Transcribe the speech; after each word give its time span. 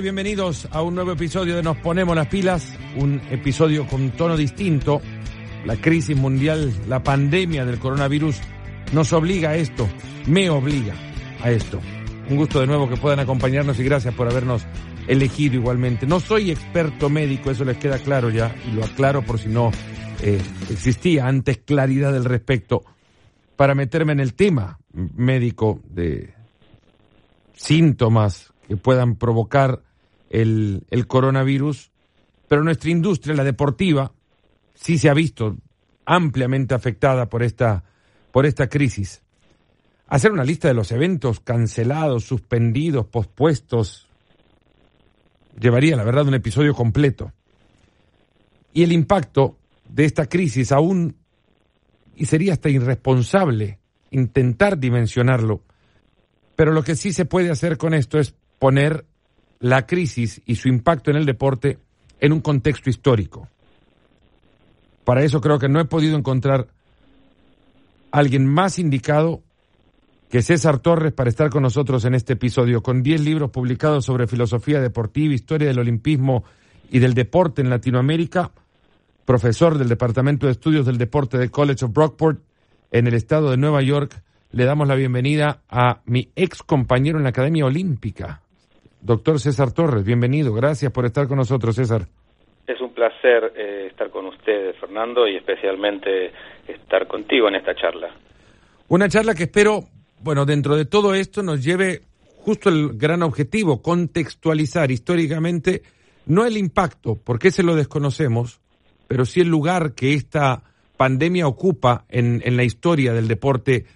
Bienvenidos 0.00 0.68
a 0.70 0.80
un 0.82 0.94
nuevo 0.94 1.10
episodio 1.10 1.56
de 1.56 1.62
Nos 1.62 1.76
Ponemos 1.78 2.14
las 2.14 2.28
Pilas, 2.28 2.72
un 2.96 3.20
episodio 3.30 3.84
con 3.84 4.12
tono 4.12 4.36
distinto. 4.36 5.02
La 5.64 5.74
crisis 5.76 6.16
mundial, 6.16 6.72
la 6.86 7.02
pandemia 7.02 7.64
del 7.64 7.80
coronavirus 7.80 8.40
nos 8.92 9.12
obliga 9.12 9.50
a 9.50 9.56
esto, 9.56 9.88
me 10.26 10.50
obliga 10.50 10.94
a 11.42 11.50
esto. 11.50 11.80
Un 12.30 12.36
gusto 12.36 12.60
de 12.60 12.68
nuevo 12.68 12.88
que 12.88 12.96
puedan 12.96 13.18
acompañarnos 13.18 13.80
y 13.80 13.84
gracias 13.84 14.14
por 14.14 14.30
habernos 14.30 14.64
elegido 15.08 15.56
igualmente. 15.56 16.06
No 16.06 16.20
soy 16.20 16.52
experto 16.52 17.10
médico, 17.10 17.50
eso 17.50 17.64
les 17.64 17.78
queda 17.78 17.98
claro 17.98 18.30
ya, 18.30 18.54
y 18.68 18.76
lo 18.76 18.84
aclaro 18.84 19.22
por 19.22 19.40
si 19.40 19.48
no 19.48 19.72
eh, 20.22 20.40
existía 20.70 21.26
antes 21.26 21.58
claridad 21.58 22.14
al 22.14 22.24
respecto, 22.24 22.84
para 23.56 23.74
meterme 23.74 24.12
en 24.12 24.20
el 24.20 24.34
tema 24.34 24.78
médico 24.92 25.80
de 25.90 26.34
síntomas 27.54 28.52
que 28.68 28.76
puedan 28.76 29.16
provocar 29.16 29.87
el, 30.30 31.06
coronavirus, 31.06 31.90
pero 32.48 32.62
nuestra 32.62 32.90
industria, 32.90 33.34
la 33.34 33.44
deportiva, 33.44 34.12
sí 34.74 34.98
se 34.98 35.08
ha 35.08 35.14
visto 35.14 35.56
ampliamente 36.04 36.74
afectada 36.74 37.28
por 37.28 37.42
esta, 37.42 37.84
por 38.30 38.46
esta 38.46 38.68
crisis. 38.68 39.22
Hacer 40.06 40.32
una 40.32 40.44
lista 40.44 40.68
de 40.68 40.74
los 40.74 40.90
eventos 40.92 41.40
cancelados, 41.40 42.24
suspendidos, 42.24 43.06
pospuestos, 43.06 44.08
llevaría, 45.60 45.96
la 45.96 46.04
verdad, 46.04 46.26
un 46.26 46.34
episodio 46.34 46.74
completo. 46.74 47.32
Y 48.72 48.82
el 48.82 48.92
impacto 48.92 49.58
de 49.88 50.04
esta 50.04 50.26
crisis 50.26 50.72
aún, 50.72 51.16
y 52.16 52.26
sería 52.26 52.54
hasta 52.54 52.68
irresponsable 52.70 53.78
intentar 54.10 54.78
dimensionarlo, 54.78 55.62
pero 56.56 56.72
lo 56.72 56.82
que 56.82 56.96
sí 56.96 57.12
se 57.12 57.24
puede 57.24 57.50
hacer 57.50 57.76
con 57.76 57.94
esto 57.94 58.18
es 58.18 58.34
poner 58.58 59.04
la 59.60 59.86
crisis 59.86 60.40
y 60.46 60.56
su 60.56 60.68
impacto 60.68 61.10
en 61.10 61.16
el 61.16 61.26
deporte 61.26 61.78
en 62.20 62.32
un 62.32 62.40
contexto 62.40 62.90
histórico. 62.90 63.48
Para 65.04 65.24
eso 65.24 65.40
creo 65.40 65.58
que 65.58 65.68
no 65.68 65.80
he 65.80 65.84
podido 65.84 66.16
encontrar 66.16 66.68
alguien 68.10 68.46
más 68.46 68.78
indicado 68.78 69.42
que 70.28 70.42
César 70.42 70.78
Torres 70.80 71.12
para 71.12 71.30
estar 71.30 71.48
con 71.48 71.62
nosotros 71.62 72.04
en 72.04 72.14
este 72.14 72.34
episodio, 72.34 72.82
con 72.82 73.02
10 73.02 73.22
libros 73.22 73.50
publicados 73.50 74.04
sobre 74.04 74.26
filosofía 74.26 74.80
deportiva, 74.80 75.34
historia 75.34 75.68
del 75.68 75.78
olimpismo 75.78 76.44
y 76.90 76.98
del 76.98 77.14
deporte 77.14 77.62
en 77.62 77.70
Latinoamérica, 77.70 78.50
profesor 79.24 79.78
del 79.78 79.88
Departamento 79.88 80.46
de 80.46 80.52
Estudios 80.52 80.86
del 80.86 80.98
Deporte 80.98 81.38
de 81.38 81.50
College 81.50 81.86
of 81.86 81.92
Brockport 81.92 82.40
en 82.90 83.06
el 83.06 83.14
estado 83.14 83.50
de 83.50 83.56
Nueva 83.56 83.82
York. 83.82 84.22
Le 84.50 84.64
damos 84.64 84.88
la 84.88 84.94
bienvenida 84.94 85.62
a 85.68 86.00
mi 86.04 86.30
ex 86.36 86.62
compañero 86.62 87.18
en 87.18 87.24
la 87.24 87.30
Academia 87.30 87.64
Olímpica, 87.64 88.42
Doctor 89.00 89.38
César 89.38 89.72
Torres, 89.72 90.04
bienvenido. 90.04 90.52
Gracias 90.52 90.92
por 90.92 91.06
estar 91.06 91.28
con 91.28 91.38
nosotros, 91.38 91.76
César. 91.76 92.06
Es 92.66 92.80
un 92.80 92.92
placer 92.92 93.52
eh, 93.56 93.86
estar 93.90 94.10
con 94.10 94.26
ustedes, 94.26 94.76
Fernando, 94.78 95.26
y 95.26 95.36
especialmente 95.36 96.32
estar 96.66 97.06
contigo 97.06 97.48
en 97.48 97.54
esta 97.54 97.74
charla. 97.74 98.14
Una 98.88 99.08
charla 99.08 99.34
que 99.34 99.44
espero, 99.44 99.84
bueno, 100.22 100.44
dentro 100.44 100.76
de 100.76 100.84
todo 100.84 101.14
esto 101.14 101.42
nos 101.42 101.64
lleve 101.64 102.02
justo 102.38 102.68
el 102.68 102.96
gran 102.98 103.22
objetivo, 103.22 103.82
contextualizar 103.82 104.90
históricamente 104.90 105.82
no 106.26 106.44
el 106.44 106.56
impacto, 106.56 107.18
porque 107.22 107.48
ese 107.48 107.62
lo 107.62 107.74
desconocemos, 107.74 108.60
pero 109.06 109.24
sí 109.24 109.40
el 109.40 109.48
lugar 109.48 109.94
que 109.94 110.14
esta 110.14 110.62
pandemia 110.96 111.46
ocupa 111.46 112.04
en, 112.08 112.42
en 112.44 112.56
la 112.56 112.64
historia 112.64 113.12
del 113.12 113.28
deporte 113.28 113.86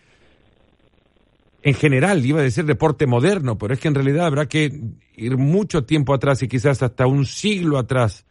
en 1.62 1.74
general, 1.74 2.24
iba 2.24 2.40
a 2.40 2.44
decir 2.44 2.64
deporte 2.64 3.06
moderno, 3.06 3.56
pero 3.56 3.72
es 3.72 3.80
que 3.80 3.88
en 3.88 3.94
realidad 3.94 4.26
habrá 4.26 4.46
que 4.46 4.70
ir 5.16 5.36
mucho 5.36 5.84
tiempo 5.84 6.12
atrás 6.12 6.42
y 6.42 6.48
quizás 6.48 6.82
hasta 6.82 7.06
un 7.06 7.24
siglo 7.24 7.78
atrás 7.78 8.26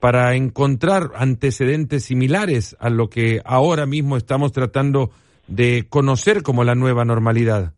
para 0.00 0.34
encontrar 0.34 1.12
antecedentes 1.14 2.04
similares 2.04 2.76
a 2.78 2.90
lo 2.90 3.08
que 3.08 3.40
ahora 3.44 3.86
mismo 3.86 4.18
estamos 4.18 4.52
tratando 4.52 5.10
de 5.46 5.84
conocer 5.88 6.42
como 6.42 6.62
la 6.62 6.74
nueva 6.74 7.06
normalidad. 7.06 7.72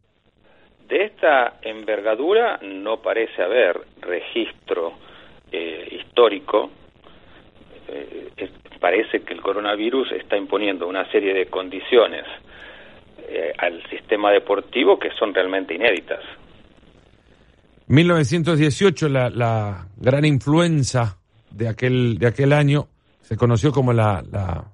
De 0.88 1.04
esta 1.04 1.58
envergadura 1.62 2.58
no 2.62 3.00
parece 3.00 3.42
haber 3.42 3.80
registro 4.00 4.94
eh, 5.52 6.00
histórico. 6.00 6.70
Eh, 7.88 8.30
parece 8.80 9.20
que 9.20 9.34
el 9.34 9.40
coronavirus 9.40 10.12
está 10.12 10.36
imponiendo 10.36 10.86
una 10.88 11.10
serie 11.10 11.32
de 11.32 11.46
condiciones 11.46 12.24
eh, 13.28 13.52
al 13.58 13.82
sistema 13.90 14.30
deportivo 14.30 14.98
que 14.98 15.10
son 15.18 15.34
realmente 15.34 15.74
inéditas. 15.74 16.20
1918, 17.88 19.08
la, 19.08 19.30
la 19.30 19.86
gran 19.96 20.24
influenza 20.24 21.18
de 21.50 21.68
aquel, 21.68 22.18
de 22.18 22.26
aquel 22.26 22.52
año, 22.52 22.88
se 23.20 23.36
conoció 23.36 23.72
como 23.72 23.92
la, 23.92 24.24
la 24.30 24.64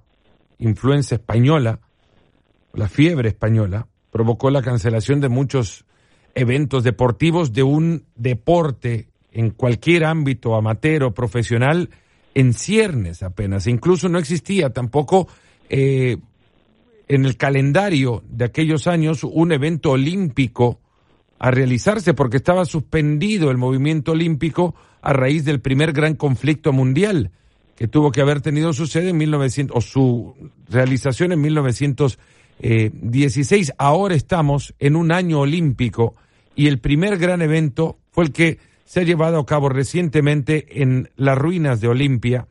influenza 0.58 1.16
española, 1.16 1.80
la 2.74 2.88
fiebre 2.88 3.28
española, 3.28 3.86
provocó 4.10 4.50
la 4.50 4.62
cancelación 4.62 5.20
de 5.20 5.28
muchos 5.28 5.84
eventos 6.34 6.84
deportivos 6.84 7.52
de 7.52 7.62
un 7.62 8.04
deporte 8.14 9.08
en 9.32 9.50
cualquier 9.50 10.04
ámbito 10.04 10.54
amateur 10.54 11.04
o 11.04 11.14
profesional 11.14 11.90
en 12.34 12.52
ciernes 12.52 13.22
apenas. 13.22 13.66
Incluso 13.66 14.08
no 14.08 14.18
existía 14.18 14.70
tampoco 14.70 15.28
eh, 15.68 16.18
en 17.14 17.26
el 17.26 17.36
calendario 17.36 18.24
de 18.28 18.46
aquellos 18.46 18.86
años 18.86 19.24
un 19.24 19.52
evento 19.52 19.90
olímpico 19.90 20.80
a 21.38 21.50
realizarse 21.50 22.14
porque 22.14 22.38
estaba 22.38 22.64
suspendido 22.64 23.50
el 23.50 23.58
movimiento 23.58 24.12
olímpico 24.12 24.74
a 25.02 25.12
raíz 25.12 25.44
del 25.44 25.60
primer 25.60 25.92
gran 25.92 26.14
conflicto 26.14 26.72
mundial 26.72 27.32
que 27.76 27.86
tuvo 27.86 28.12
que 28.12 28.22
haber 28.22 28.40
tenido 28.40 28.72
su 28.72 28.86
sede 28.86 29.10
en 29.10 29.18
1900 29.18 29.76
o 29.76 29.82
su 29.82 30.34
realización 30.70 31.32
en 31.32 31.42
1916. 31.42 33.74
Ahora 33.76 34.14
estamos 34.14 34.74
en 34.78 34.96
un 34.96 35.12
año 35.12 35.40
olímpico 35.40 36.14
y 36.56 36.68
el 36.68 36.78
primer 36.78 37.18
gran 37.18 37.42
evento 37.42 37.98
fue 38.10 38.24
el 38.24 38.32
que 38.32 38.56
se 38.86 39.00
ha 39.00 39.04
llevado 39.04 39.38
a 39.38 39.46
cabo 39.46 39.68
recientemente 39.68 40.82
en 40.82 41.10
las 41.16 41.36
ruinas 41.36 41.82
de 41.82 41.88
Olimpia, 41.88 42.46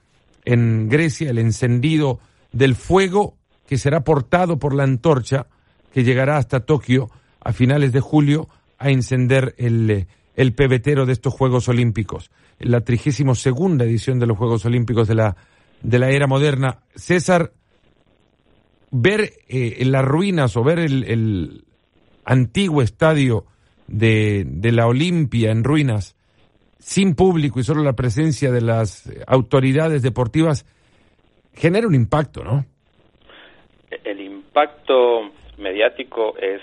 en 0.46 0.88
Grecia, 0.90 1.32
el 1.32 1.40
encendido 1.40 2.20
del 2.52 2.76
fuego 2.76 3.41
que 3.72 3.78
será 3.78 4.04
portado 4.04 4.60
por 4.60 4.76
la 4.76 4.84
antorcha 4.84 5.48
que 5.94 6.04
llegará 6.04 6.36
hasta 6.36 6.66
Tokio 6.66 7.10
a 7.40 7.54
finales 7.54 7.94
de 7.94 8.02
julio 8.02 8.50
a 8.78 8.90
encender 8.90 9.56
el, 9.58 10.08
el 10.36 10.54
pebetero 10.54 11.06
de 11.06 11.14
estos 11.14 11.34
Juegos 11.34 11.70
Olímpicos, 11.70 12.32
la 12.60 12.82
trigésimo 12.82 13.34
segunda 13.34 13.86
edición 13.86 14.20
de 14.20 14.28
los 14.28 14.38
Juegos 14.38 14.66
Olímpicos 14.66 15.08
de 15.08 15.16
la, 15.16 15.38
de 15.84 16.00
la 16.00 16.10
era 16.10 16.28
moderna. 16.28 16.80
César, 16.96 17.54
ver 18.92 19.32
eh, 19.48 19.82
las 19.86 20.04
ruinas 20.04 20.58
o 20.58 20.66
ver 20.66 20.80
el, 20.80 21.06
el 21.06 21.64
antiguo 22.26 22.82
estadio 22.82 23.46
de, 23.88 24.44
de 24.46 24.74
la 24.74 24.86
Olimpia 24.86 25.50
en 25.50 25.64
ruinas, 25.64 26.18
sin 26.78 27.16
público 27.16 27.62
y 27.62 27.64
solo 27.64 27.84
la 27.84 27.94
presencia 27.94 28.52
de 28.52 28.60
las 28.60 29.10
autoridades 29.28 30.02
deportivas, 30.02 30.66
genera 31.54 31.88
un 31.88 31.96
impacto, 31.96 32.44
¿no? 32.44 32.66
El 34.04 34.22
impacto 34.22 35.32
mediático 35.58 36.36
es 36.38 36.62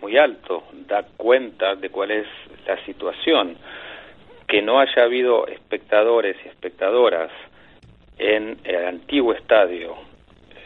muy 0.00 0.16
alto, 0.16 0.64
da 0.86 1.04
cuenta 1.16 1.74
de 1.74 1.90
cuál 1.90 2.10
es 2.10 2.26
la 2.66 2.82
situación. 2.84 3.56
Que 4.46 4.62
no 4.62 4.80
haya 4.80 5.04
habido 5.04 5.46
espectadores 5.46 6.36
y 6.44 6.48
espectadoras 6.48 7.30
en 8.18 8.58
el 8.64 8.86
antiguo 8.86 9.32
estadio 9.32 9.94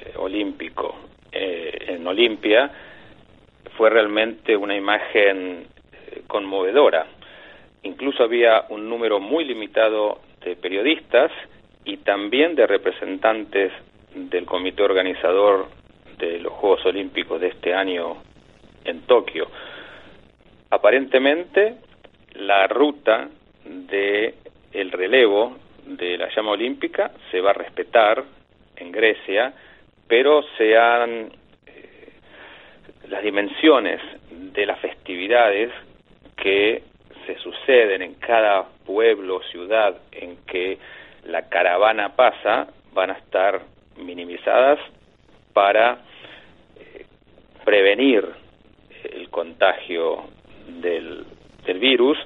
eh, 0.04 0.12
olímpico 0.16 0.96
eh, 1.30 1.86
en 1.88 2.06
Olimpia 2.06 2.70
fue 3.76 3.90
realmente 3.90 4.56
una 4.56 4.76
imagen 4.76 5.66
eh, 5.92 6.22
conmovedora. 6.26 7.06
Incluso 7.82 8.22
había 8.22 8.64
un 8.68 8.88
número 8.88 9.20
muy 9.20 9.44
limitado 9.44 10.20
de 10.44 10.56
periodistas 10.56 11.30
y 11.84 11.98
también 11.98 12.54
de 12.54 12.66
representantes 12.66 13.72
del 14.14 14.46
comité 14.46 14.82
organizador 14.82 15.68
de 16.18 16.38
los 16.40 16.52
Juegos 16.54 16.84
Olímpicos 16.86 17.40
de 17.40 17.48
este 17.48 17.74
año 17.74 18.16
en 18.84 19.02
Tokio. 19.02 19.48
Aparentemente, 20.70 21.76
la 22.34 22.66
ruta 22.66 23.28
de 23.64 24.34
el 24.72 24.90
relevo 24.90 25.56
de 25.86 26.18
la 26.18 26.28
llama 26.34 26.52
olímpica 26.52 27.12
se 27.30 27.40
va 27.40 27.50
a 27.50 27.54
respetar 27.54 28.24
en 28.76 28.90
Grecia, 28.90 29.52
pero 30.08 30.42
se 30.56 30.76
han 30.76 31.30
eh, 31.66 32.08
las 33.08 33.22
dimensiones 33.22 34.00
de 34.30 34.66
las 34.66 34.78
festividades 34.80 35.70
que 36.36 36.82
se 37.26 37.38
suceden 37.38 38.02
en 38.02 38.14
cada 38.14 38.64
pueblo 38.84 39.36
o 39.36 39.42
ciudad 39.44 39.96
en 40.12 40.38
que 40.46 40.78
la 41.26 41.48
caravana 41.48 42.16
pasa 42.16 42.66
van 42.92 43.10
a 43.10 43.14
estar 43.14 43.62
minimizadas 43.96 44.78
para 45.54 45.98
eh, 46.76 47.06
prevenir 47.64 48.28
el 49.04 49.30
contagio 49.30 50.24
del, 50.66 51.24
virus, 51.80 52.18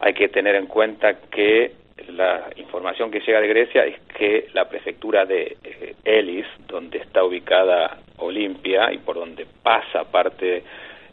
hay 0.00 0.14
que 0.14 0.28
tener 0.28 0.54
en 0.54 0.66
cuenta 0.66 1.14
que 1.30 1.72
la 2.08 2.50
información 2.56 3.10
que 3.10 3.20
llega 3.20 3.40
de 3.40 3.48
Grecia 3.48 3.84
es 3.84 3.98
que 4.16 4.48
la 4.52 4.68
prefectura 4.68 5.24
de 5.24 5.56
eh, 5.64 5.94
Elis, 6.04 6.46
donde 6.68 6.98
está 6.98 7.24
ubicada 7.24 7.98
Olimpia 8.18 8.92
y 8.92 8.98
por 8.98 9.16
donde 9.16 9.46
pasa 9.62 10.04
parte 10.04 10.62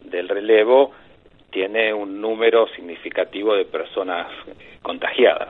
del 0.04 0.30
relevo, 0.30 0.94
tiene 1.52 1.94
un 1.94 2.22
número 2.22 2.68
significativo 2.70 3.56
de 3.56 3.66
personas 3.66 4.28
eh, 4.48 4.78
contagiadas. 4.82 5.50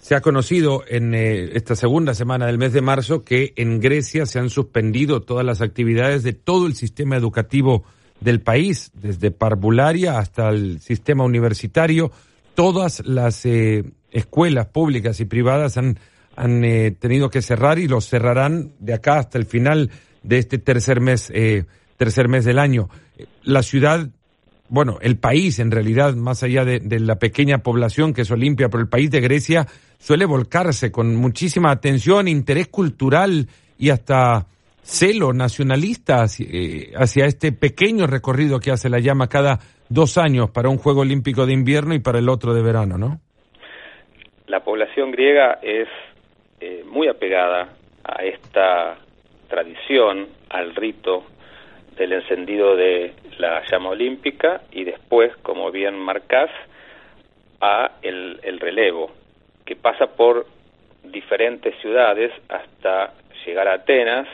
Se 0.00 0.14
ha 0.14 0.20
conocido 0.20 0.84
en 0.86 1.14
eh, 1.14 1.50
esta 1.54 1.76
segunda 1.76 2.14
semana 2.14 2.46
del 2.46 2.58
mes 2.58 2.72
de 2.72 2.80
marzo 2.80 3.24
que 3.24 3.52
en 3.56 3.80
Grecia 3.80 4.26
se 4.26 4.38
han 4.38 4.48
suspendido 4.48 5.22
todas 5.22 5.44
las 5.44 5.60
actividades 5.60 6.22
de 6.22 6.32
todo 6.32 6.66
el 6.66 6.74
sistema 6.74 7.16
educativo 7.16 7.84
del 8.20 8.40
país, 8.40 8.90
desde 8.94 9.30
parvularia 9.30 10.18
hasta 10.18 10.48
el 10.48 10.80
sistema 10.80 11.24
universitario. 11.24 12.10
Todas 12.54 13.06
las 13.06 13.44
eh, 13.44 13.84
escuelas 14.10 14.66
públicas 14.66 15.20
y 15.20 15.24
privadas 15.24 15.76
han, 15.76 15.98
han 16.36 16.62
tenido 16.98 17.30
que 17.30 17.42
cerrar 17.42 17.78
y 17.78 17.86
los 17.86 18.08
cerrarán 18.08 18.72
de 18.78 18.94
acá 18.94 19.18
hasta 19.18 19.38
el 19.38 19.44
final 19.44 19.90
de 20.22 20.38
este 20.38 20.58
tercer 20.58 21.00
mes, 21.00 21.32
tercer 21.96 22.28
mes 22.28 22.44
del 22.44 22.58
año. 22.58 22.88
La 23.42 23.62
ciudad 23.62 24.08
bueno, 24.68 24.98
el 25.00 25.16
país 25.16 25.58
en 25.58 25.70
realidad, 25.70 26.14
más 26.14 26.42
allá 26.42 26.64
de, 26.64 27.00
la 27.00 27.18
pequeña 27.18 27.58
población 27.58 28.12
que 28.12 28.22
es 28.22 28.30
Olimpia, 28.30 28.68
pero 28.68 28.82
el 28.82 28.88
país 28.88 29.10
de 29.10 29.20
Grecia 29.20 29.66
suele 29.98 30.24
volcarse 30.24 30.90
con 30.90 31.16
muchísima 31.16 31.70
atención, 31.70 32.28
interés 32.28 32.68
cultural 32.68 33.46
y 33.78 33.90
hasta 33.90 34.46
celo 34.80 35.32
nacionalista 35.32 36.24
eh, 36.40 36.92
hacia, 36.96 37.26
este 37.26 37.52
pequeño 37.52 38.06
recorrido 38.06 38.58
que 38.58 38.70
hace 38.70 38.88
la 38.88 39.00
llama 39.00 39.28
cada 39.28 39.58
dos 39.88 40.16
años 40.16 40.50
para 40.50 40.70
un 40.70 40.78
Juego 40.78 41.00
Olímpico 41.00 41.44
de 41.44 41.52
invierno 41.52 41.94
y 41.94 41.98
para 41.98 42.18
el 42.18 42.28
otro 42.28 42.54
de 42.54 42.62
verano, 42.62 42.96
¿no? 42.96 43.20
La 44.46 44.60
población 44.64 45.10
griega 45.10 45.58
es 45.62 45.88
eh, 46.60 46.82
muy 46.86 47.08
apegada 47.08 47.74
a 48.02 48.24
esta 48.24 48.96
tradición, 49.48 50.28
al 50.48 50.74
rito 50.74 51.24
del 51.98 52.12
encendido 52.14 52.74
de 52.74 53.12
la 53.38 53.62
llama 53.70 53.90
olímpica 53.90 54.62
y 54.72 54.84
después, 54.84 55.36
como 55.42 55.70
bien 55.70 55.98
marcás, 55.98 56.50
a 57.60 57.92
el, 58.02 58.40
el 58.42 58.60
relevo, 58.60 59.10
que 59.68 59.76
pasa 59.76 60.06
por 60.06 60.46
diferentes 61.04 61.74
ciudades 61.82 62.32
hasta 62.48 63.12
llegar 63.44 63.68
a 63.68 63.74
Atenas. 63.74 64.26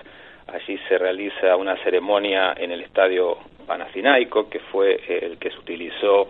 Allí 0.47 0.79
se 0.89 0.97
realiza 0.97 1.57
una 1.57 1.77
ceremonia 1.83 2.55
en 2.57 2.71
el 2.71 2.83
estadio 2.83 3.39
Panacinaico, 3.67 4.49
que 4.49 4.61
fue 4.61 5.01
el 5.09 5.37
que 5.39 5.51
se 5.51 5.59
utilizó 5.59 6.29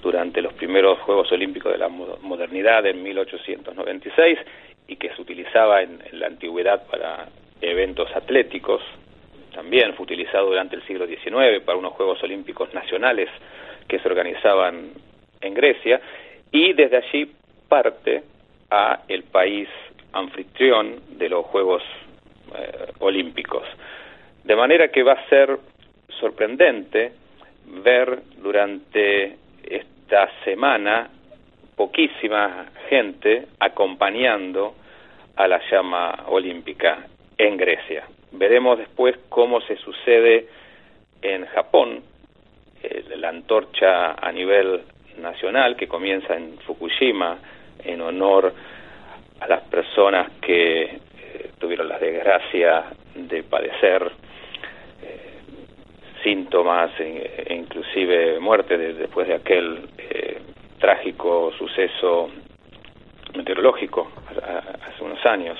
durante 0.00 0.40
los 0.40 0.54
primeros 0.54 0.98
Juegos 1.00 1.30
Olímpicos 1.30 1.72
de 1.72 1.76
la 1.76 1.88
modernidad 1.90 2.86
en 2.86 3.02
1896 3.02 4.38
y 4.86 4.96
que 4.96 5.10
se 5.14 5.20
utilizaba 5.20 5.82
en 5.82 5.98
la 6.12 6.28
antigüedad 6.28 6.86
para 6.86 7.26
eventos 7.60 8.08
atléticos 8.16 8.80
también 9.52 9.92
fue 9.92 10.04
utilizado 10.04 10.46
durante 10.46 10.76
el 10.76 10.86
siglo 10.86 11.06
XIX 11.06 11.60
para 11.66 11.76
unos 11.76 11.92
Juegos 11.92 12.22
Olímpicos 12.22 12.72
nacionales 12.72 13.28
que 13.86 13.98
se 13.98 14.08
organizaban 14.08 14.92
en 15.42 15.52
Grecia 15.52 16.00
y 16.50 16.72
desde 16.72 16.96
allí 16.96 17.32
parte 17.68 18.22
a 18.70 19.00
el 19.08 19.24
país 19.24 19.68
anfitrión 20.12 21.00
de 21.18 21.28
los 21.28 21.46
Juegos 21.46 21.82
eh, 22.54 22.92
Olímpicos. 23.00 23.64
De 24.44 24.56
manera 24.56 24.88
que 24.88 25.02
va 25.02 25.12
a 25.12 25.28
ser 25.28 25.58
sorprendente 26.20 27.12
ver 27.66 28.22
durante 28.38 29.36
esta 29.62 30.30
semana 30.44 31.10
poquísima 31.76 32.66
gente 32.88 33.46
acompañando 33.60 34.74
a 35.36 35.46
la 35.46 35.60
llama 35.70 36.24
olímpica 36.28 37.06
en 37.36 37.56
Grecia. 37.56 38.04
Veremos 38.32 38.78
después 38.78 39.16
cómo 39.28 39.60
se 39.60 39.76
sucede 39.76 40.48
en 41.22 41.46
Japón, 41.46 42.02
eh, 42.82 43.04
la 43.16 43.28
antorcha 43.28 44.12
a 44.12 44.32
nivel 44.32 44.82
nacional 45.18 45.76
que 45.76 45.86
comienza 45.86 46.34
en 46.34 46.58
Fukushima 46.58 47.38
en 47.84 48.00
honor 48.00 48.52
a 49.40 49.48
las 49.48 49.62
personas 49.64 50.30
que 50.40 50.82
eh, 50.82 51.50
tuvieron 51.58 51.88
la 51.88 51.98
desgracia 51.98 52.84
de 53.14 53.42
padecer 53.42 54.10
eh, 55.02 55.38
síntomas 56.22 56.90
e, 57.00 57.44
e, 57.46 57.54
inclusive 57.54 58.40
muerte 58.40 58.76
después 58.76 59.28
de 59.28 59.34
aquel 59.34 59.88
trágico 60.78 61.52
suceso 61.58 62.30
meteorológico 63.34 64.10
hace 64.86 65.04
unos 65.04 65.24
años 65.26 65.58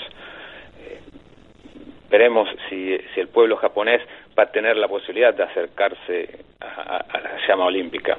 veremos 2.11 2.49
si, 2.69 2.97
si 3.14 3.21
el 3.21 3.29
pueblo 3.29 3.56
japonés 3.56 4.03
va 4.38 4.44
a 4.44 4.50
tener 4.50 4.76
la 4.76 4.88
posibilidad 4.88 5.35
de 5.35 5.43
acercarse 5.43 6.44
a, 6.61 7.05
la 7.21 7.47
llama 7.47 7.67
olímpica. 7.67 8.17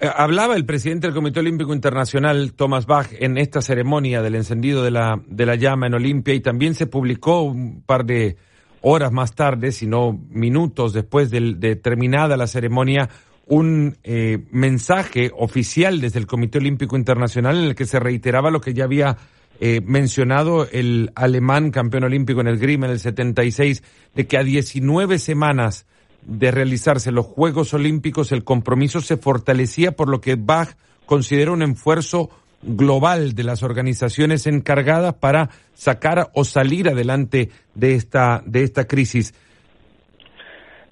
Eh, 0.00 0.10
hablaba 0.12 0.56
el 0.56 0.66
presidente 0.66 1.06
del 1.06 1.14
Comité 1.14 1.40
Olímpico 1.40 1.72
Internacional, 1.72 2.52
Thomas 2.54 2.86
Bach, 2.86 3.08
en 3.12 3.38
esta 3.38 3.62
ceremonia 3.62 4.22
del 4.22 4.34
encendido 4.34 4.82
de 4.82 4.90
la, 4.90 5.22
de 5.26 5.46
la 5.46 5.54
llama 5.54 5.86
en 5.86 5.94
Olimpia 5.94 6.34
y 6.34 6.40
también 6.40 6.74
se 6.74 6.86
publicó 6.86 7.42
un 7.42 7.82
par 7.82 8.04
de 8.04 8.36
horas 8.80 9.12
más 9.12 9.34
tarde, 9.34 9.70
sino 9.72 10.12
minutos 10.30 10.92
después 10.92 11.30
de, 11.30 11.76
terminada 11.76 12.36
la 12.36 12.46
ceremonia, 12.48 13.08
un 13.46 13.96
eh, 14.02 14.44
mensaje 14.50 15.30
oficial 15.36 16.00
desde 16.00 16.18
el 16.18 16.26
Comité 16.26 16.58
Olímpico 16.58 16.96
Internacional 16.96 17.56
en 17.56 17.64
el 17.64 17.74
que 17.74 17.86
se 17.86 18.00
reiteraba 18.00 18.50
lo 18.50 18.60
que 18.60 18.74
ya 18.74 18.84
había 18.84 19.16
eh, 19.60 19.80
mencionado 19.84 20.68
el 20.70 21.12
alemán 21.14 21.70
campeón 21.70 22.04
olímpico 22.04 22.40
en 22.40 22.48
el 22.48 22.58
Grima 22.58 22.86
en 22.86 22.92
el 22.92 23.00
76, 23.00 23.82
de 24.14 24.26
que 24.26 24.36
a 24.36 24.42
19 24.42 25.18
semanas 25.18 25.86
de 26.26 26.50
realizarse 26.50 27.12
los 27.12 27.26
Juegos 27.26 27.74
Olímpicos 27.74 28.32
el 28.32 28.44
compromiso 28.44 29.00
se 29.00 29.16
fortalecía 29.16 29.92
por 29.92 30.08
lo 30.08 30.20
que 30.20 30.36
Bach 30.38 30.76
considera 31.06 31.52
un 31.52 31.62
esfuerzo 31.62 32.30
global 32.62 33.34
de 33.34 33.44
las 33.44 33.62
organizaciones 33.62 34.46
encargadas 34.46 35.14
para 35.14 35.50
sacar 35.74 36.28
o 36.34 36.44
salir 36.44 36.88
adelante 36.88 37.48
de 37.74 37.94
esta, 37.94 38.42
de 38.46 38.62
esta 38.62 38.86
crisis. 38.86 39.34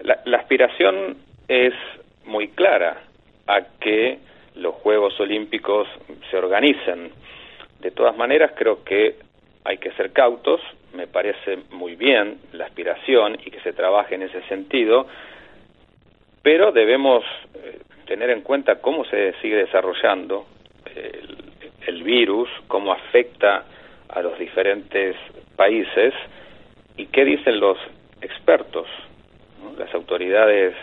La, 0.00 0.20
la 0.26 0.38
aspiración 0.38 1.16
es 1.48 1.72
muy 2.26 2.48
clara 2.48 3.02
a 3.46 3.60
que 3.80 4.18
los 4.56 4.74
Juegos 4.76 5.18
Olímpicos 5.20 5.88
se 6.30 6.36
organicen. 6.36 7.10
De 7.80 7.90
todas 7.90 8.16
maneras, 8.16 8.52
creo 8.56 8.84
que 8.84 9.16
hay 9.64 9.78
que 9.78 9.92
ser 9.92 10.12
cautos, 10.12 10.60
me 10.94 11.06
parece 11.06 11.58
muy 11.70 11.94
bien 11.96 12.38
la 12.52 12.66
aspiración 12.66 13.38
y 13.44 13.50
que 13.50 13.60
se 13.60 13.72
trabaje 13.72 14.14
en 14.14 14.22
ese 14.22 14.42
sentido, 14.42 15.06
pero 16.42 16.72
debemos 16.72 17.24
eh, 17.54 17.80
tener 18.06 18.30
en 18.30 18.42
cuenta 18.42 18.80
cómo 18.80 19.04
se 19.04 19.34
sigue 19.40 19.56
desarrollando 19.56 20.46
el, 21.86 22.02
virus, 22.02 22.48
cómo 22.68 22.92
afecta 22.92 23.64
a 24.08 24.22
los 24.22 24.38
diferentes 24.38 25.16
países 25.56 26.12
y 26.96 27.06
qué 27.06 27.24
dicen 27.24 27.60
los 27.60 27.78
expertos, 28.20 28.86
las 29.78 29.92
autoridades 29.94 30.74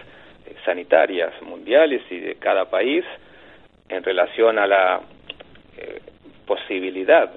sanitarias 0.65 1.33
mundiales 1.41 2.01
y 2.09 2.19
de 2.19 2.35
cada 2.35 2.69
país 2.69 3.03
en 3.89 4.03
relación 4.03 4.57
a 4.59 4.67
la 4.67 5.01
eh, 5.77 5.99
posibilidad 6.45 7.29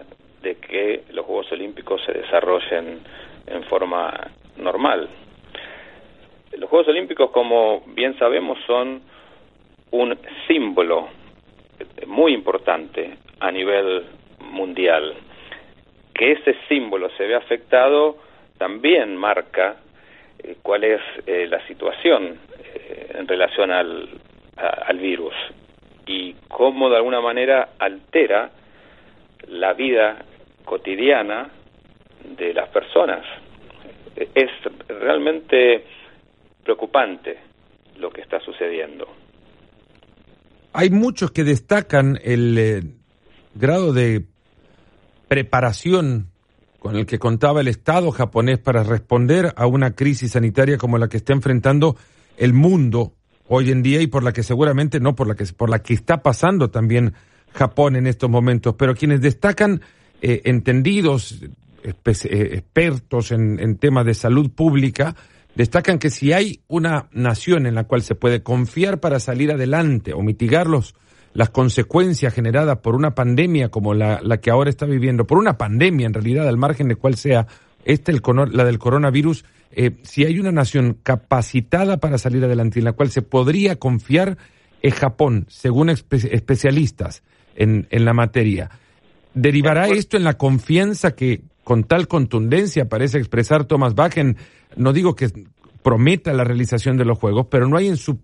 de 0.43 0.57
que 0.57 1.03
los 1.11 1.25
Juegos 1.27 1.51
Olímpicos 1.53 2.03
se 2.05 2.13
desarrollen 2.13 3.01
en 3.47 3.65
forma 3.65 4.31
normal. 4.57 5.09
Los 6.59 6.69
Juegos 6.69 6.89
Olímpicos, 6.89 7.31
como 7.31 7.83
bien 7.87 8.19
sabemos, 8.19 8.59
son 8.67 9.03
un 9.91 10.19
símbolo 10.47 11.09
muy 12.07 12.35
importante 12.35 13.17
a 13.41 13.51
nivel 13.51 14.05
mundial. 14.41 15.15
Que 16.15 16.33
ese 16.33 16.57
símbolo 16.69 17.09
se 17.17 17.27
ve 17.27 17.35
afectado 17.35 18.19
también 18.59 19.17
marca 19.17 19.77
eh, 20.39 20.57
cuál 20.63 20.85
es 20.85 21.01
eh, 21.27 21.47
la 21.49 21.67
situación 21.67 22.39
eh, 22.75 23.13
en 23.19 23.27
relación 23.27 23.71
al, 23.71 24.09
al 24.57 24.99
virus 24.99 25.35
y 26.07 26.35
cómo 26.49 26.91
de 26.91 26.97
alguna 26.97 27.21
manera 27.21 27.71
altera 27.79 28.51
la 29.49 29.73
vida 29.73 30.25
cotidiana 30.65 31.51
de 32.37 32.53
las 32.53 32.69
personas. 32.69 33.25
Es 34.15 34.51
realmente 34.89 35.85
preocupante 36.65 37.39
lo 37.99 38.11
que 38.11 38.21
está 38.21 38.41
sucediendo. 38.41 39.07
Hay 40.73 40.91
muchos 40.91 41.31
que 41.33 41.45
destacan 41.45 42.19
el 42.23 42.59
eh, 42.59 42.83
grado 43.55 43.93
de 43.93 44.25
preparación 45.29 46.29
con 46.79 46.97
el 46.97 47.07
que 47.07 47.19
contaba 47.19 47.61
el 47.61 47.69
Estado 47.69 48.11
japonés 48.11 48.59
para 48.59 48.83
responder 48.83 49.53
a 49.57 49.67
una 49.67 49.93
crisis 49.93 50.33
sanitaria 50.33 50.79
como 50.79 50.99
la 50.99 51.09
que 51.09 51.19
está 51.19 51.33
enfrentando 51.33 51.97
el 52.37 52.55
mundo 52.55 53.15
hoy 53.47 53.71
en 53.71 53.83
día 53.83 54.01
y 54.01 54.07
por 54.07 54.25
la 54.25 54.33
que 54.33 54.43
seguramente 54.43 54.99
no, 54.99 55.15
por 55.15 55.29
la 55.29 55.35
que, 55.35 55.45
por 55.57 55.71
la 55.71 55.83
que 55.83 55.95
está 55.95 56.23
pasando 56.23 56.71
también 56.71 57.15
Japón 57.53 57.97
en 57.97 58.07
estos 58.07 58.31
momentos, 58.31 58.75
pero 58.77 58.95
quienes 58.95 59.21
destacan 59.21 59.83
eh, 60.23 60.41
entendidos, 60.45 61.43
eh, 61.85 61.93
expertos 62.53 63.31
en, 63.31 63.61
en 63.61 63.77
temas 63.77 64.07
de 64.07 64.15
salud 64.15 64.51
pública, 64.51 65.15
destacan 65.55 65.99
que 65.99 66.11
si 66.11 66.33
hay 66.33 66.61
una 66.69 67.09
nación 67.13 67.67
en 67.67 67.75
la 67.75 67.85
cual 67.85 68.03
se 68.03 68.15
puede 68.15 68.43
confiar 68.43 69.01
para 69.01 69.21
salir 69.21 69.51
adelante 69.51 70.13
o 70.13 70.23
mitigar 70.23 70.67
los, 70.67 70.95
las 71.35 71.51
consecuencias 71.51 72.35
generadas 72.35 72.79
por 72.79 72.95
una 72.95 73.15
pandemia 73.15 73.69
como 73.71 73.95
la, 73.95 74.21
la, 74.23 74.41
que 74.41 74.51
ahora 74.51 74.71
está 74.71 74.87
viviendo, 74.87 75.27
por 75.27 75.39
una 75.39 75.59
pandemia 75.59 76.07
en 76.07 76.15
realidad, 76.15 76.49
al 76.49 76.59
margen 76.59 76.89
de 76.89 76.97
cuál 76.97 77.17
sea, 77.17 77.47
este, 77.85 78.13
el, 78.13 78.23
la 78.53 78.65
del 78.65 78.79
coronavirus, 78.79 79.45
eh, 79.73 79.97
si 80.03 80.25
hay 80.25 80.39
una 80.39 80.53
nación 80.53 80.99
capacitada 81.03 81.99
para 81.99 82.19
salir 82.19 82.45
adelante 82.45 82.79
en 82.79 82.85
la 82.85 82.93
cual 82.93 83.11
se 83.11 83.23
podría 83.23 83.77
confiar, 83.77 84.37
es 84.83 84.95
Japón, 84.95 85.47
según 85.49 85.91
especialistas 85.91 87.23
en, 87.55 87.87
en 87.91 88.05
la 88.05 88.13
materia. 88.13 88.71
¿Derivará 89.35 89.89
esto 89.89 90.17
en 90.17 90.25
la 90.25 90.37
confianza 90.37 91.15
que 91.15 91.43
con 91.65 91.85
tal 91.85 92.09
contundencia 92.09 92.89
parece 92.89 93.19
expresar 93.19 93.65
Thomas 93.65 93.95
Bach 93.95 94.15
no 94.77 94.93
digo 94.93 95.15
que 95.15 95.29
prometa 95.83 96.33
la 96.33 96.45
realización 96.45 96.97
de 96.97 97.05
los 97.05 97.19
Juegos, 97.19 97.47
pero 97.51 97.69
no 97.69 97.77
hay 97.77 97.89
en 97.89 97.97
su 97.97 98.19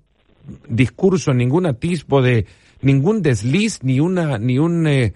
discurso 0.69 1.35
ningún 1.35 1.67
atisbo 1.67 2.23
de 2.23 2.47
ningún 2.81 3.23
desliz 3.23 3.83
ni 3.83 4.01
una 4.01 4.39
ni 4.39 4.59
un 4.59 4.87
eh, 4.87 5.13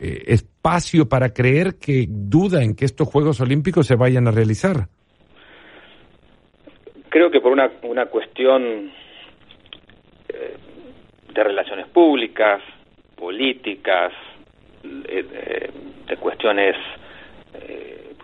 eh, 0.00 0.22
espacio 0.26 1.08
para 1.08 1.30
creer 1.30 1.74
que 1.78 2.06
duda 2.08 2.62
en 2.62 2.74
que 2.74 2.84
estos 2.84 3.08
Juegos 3.08 3.40
Olímpicos 3.40 3.86
se 3.86 3.96
vayan 3.96 4.28
a 4.28 4.30
realizar. 4.30 4.88
Creo 7.08 7.30
que 7.30 7.40
por 7.40 7.52
una, 7.52 7.70
una 7.82 8.06
cuestión 8.06 8.90
eh, 10.28 10.56
de 11.34 11.44
relaciones 11.44 11.86
públicas, 11.88 12.62
políticas, 13.16 14.12
de 14.82 16.16
cuestiones 16.20 16.76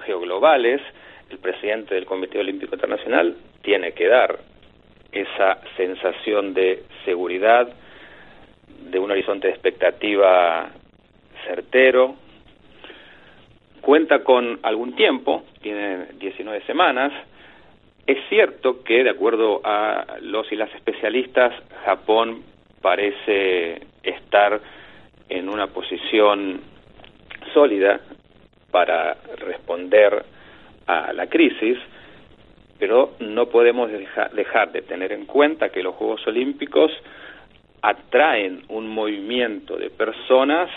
geoglobales, 0.04 0.80
el 1.30 1.38
presidente 1.38 1.94
del 1.94 2.06
Comité 2.06 2.38
Olímpico 2.38 2.74
Internacional 2.74 3.36
tiene 3.62 3.92
que 3.92 4.06
dar 4.06 4.38
esa 5.10 5.60
sensación 5.76 6.54
de 6.54 6.84
seguridad, 7.04 7.68
de 8.90 8.98
un 8.98 9.10
horizonte 9.10 9.48
de 9.48 9.52
expectativa 9.54 10.70
certero. 11.46 12.16
Cuenta 13.80 14.22
con 14.22 14.60
algún 14.62 14.94
tiempo, 14.94 15.44
tiene 15.60 16.06
19 16.18 16.62
semanas. 16.66 17.12
Es 18.06 18.18
cierto 18.28 18.82
que, 18.82 19.04
de 19.04 19.10
acuerdo 19.10 19.60
a 19.64 20.18
los 20.20 20.50
y 20.52 20.56
las 20.56 20.72
especialistas, 20.74 21.52
Japón 21.84 22.42
parece 22.80 23.80
estar 24.02 24.60
en 25.28 25.48
una 25.48 25.68
posición 25.68 26.60
sólida 27.54 28.00
para 28.72 29.16
responder 29.36 30.24
a 30.86 31.12
la 31.12 31.28
crisis, 31.28 31.78
pero 32.78 33.12
no 33.20 33.46
podemos 33.46 33.88
dejar 34.34 34.72
de 34.72 34.82
tener 34.82 35.12
en 35.12 35.26
cuenta 35.26 35.68
que 35.68 35.84
los 35.84 35.94
Juegos 35.94 36.26
Olímpicos 36.26 36.90
atraen 37.82 38.64
un 38.68 38.88
movimiento 38.88 39.76
de 39.76 39.90
personas 39.90 40.68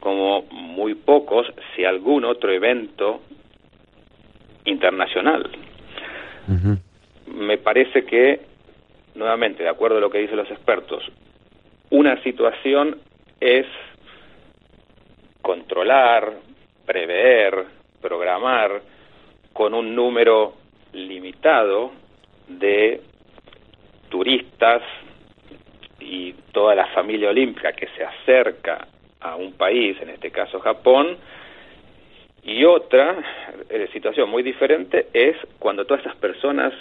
como 0.00 0.42
muy 0.50 0.94
pocos, 0.94 1.46
si 1.74 1.84
algún 1.84 2.24
otro 2.24 2.52
evento 2.52 3.20
internacional. 4.64 5.48
Me 7.26 7.58
parece 7.58 8.04
que, 8.04 8.40
nuevamente, 9.14 9.62
de 9.62 9.68
acuerdo 9.68 9.98
a 9.98 10.00
lo 10.00 10.10
que 10.10 10.18
dicen 10.18 10.36
los 10.36 10.50
expertos, 10.50 11.04
una 11.90 12.22
situación 12.22 12.98
es 13.40 13.66
controlar, 15.42 16.32
prever, 16.88 17.66
programar, 18.00 18.80
con 19.52 19.74
un 19.74 19.94
número 19.94 20.54
limitado 20.94 21.92
de 22.48 23.02
turistas 24.08 24.82
y 26.00 26.32
toda 26.50 26.74
la 26.74 26.86
familia 26.86 27.28
olímpica 27.28 27.72
que 27.72 27.88
se 27.88 28.02
acerca 28.02 28.88
a 29.20 29.36
un 29.36 29.52
país, 29.52 30.00
en 30.00 30.08
este 30.08 30.30
caso 30.30 30.60
Japón, 30.60 31.18
y 32.42 32.64
otra 32.64 33.16
eh, 33.68 33.88
situación 33.92 34.30
muy 34.30 34.42
diferente 34.42 35.08
es 35.12 35.36
cuando 35.58 35.84
todas 35.84 36.06
estas 36.06 36.16
personas 36.16 36.72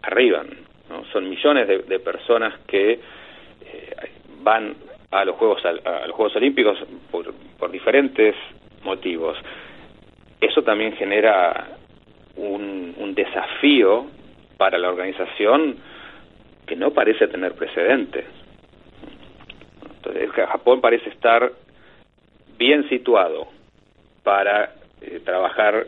arriban. 0.00 0.48
¿no? 0.88 1.04
Son 1.12 1.28
millones 1.28 1.68
de, 1.68 1.98
personas 1.98 2.58
que 2.66 2.92
eh, 2.92 3.00
van 4.40 4.74
a 5.10 5.26
los 5.26 5.36
Juegos, 5.36 5.62
los 5.62 6.12
Juegos 6.12 6.36
Olímpicos 6.36 6.78
por, 7.10 7.34
por 7.58 7.70
diferentes 7.70 8.34
motivos. 8.82 9.36
Eso 10.40 10.62
también 10.62 10.92
genera 10.96 11.78
un, 12.36 13.14
desafío 13.14 14.06
para 14.58 14.78
la 14.78 14.88
organización 14.88 15.76
que 16.66 16.76
no 16.76 16.92
parece 16.92 17.26
tener 17.26 17.54
precedente. 17.54 18.24
Entonces, 19.96 20.30
Japón 20.30 20.80
parece 20.80 21.08
estar 21.08 21.50
bien 22.56 22.88
situado 22.88 23.48
para 24.22 24.74
eh, 25.00 25.20
trabajar 25.24 25.86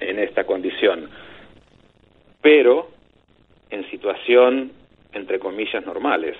en 0.00 0.18
esta 0.18 0.44
condición, 0.44 1.10
pero 2.40 2.88
en 3.68 3.88
situación, 3.90 4.72
entre 5.12 5.38
comillas, 5.38 5.84
normales. 5.84 6.36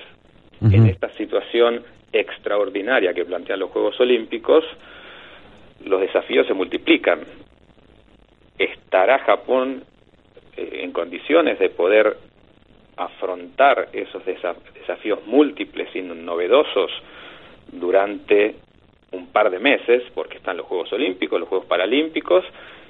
En 0.62 0.86
esta 0.86 1.10
situación 1.10 1.82
extraordinaria 2.12 3.12
que 3.12 3.26
plantean 3.26 3.60
los 3.60 3.70
Juegos 3.70 4.00
Olímpicos, 4.00 4.64
los 5.86 6.00
desafíos 6.00 6.46
se 6.46 6.54
multiplican 6.54 7.20
¿Estará 8.58 9.18
Japón 9.18 9.84
eh, 10.56 10.80
en 10.82 10.92
condiciones 10.92 11.58
de 11.58 11.68
poder 11.68 12.16
afrontar 12.96 13.88
esos 13.92 14.24
desafíos 14.24 15.26
múltiples 15.26 15.94
y 15.94 16.00
novedosos 16.00 16.90
durante 17.70 18.54
un 19.12 19.26
par 19.28 19.50
de 19.50 19.58
meses, 19.58 20.02
porque 20.14 20.38
están 20.38 20.56
los 20.56 20.66
Juegos 20.66 20.92
Olímpicos, 20.92 21.38
los 21.38 21.48
Juegos 21.48 21.66
Paralímpicos, 21.66 22.44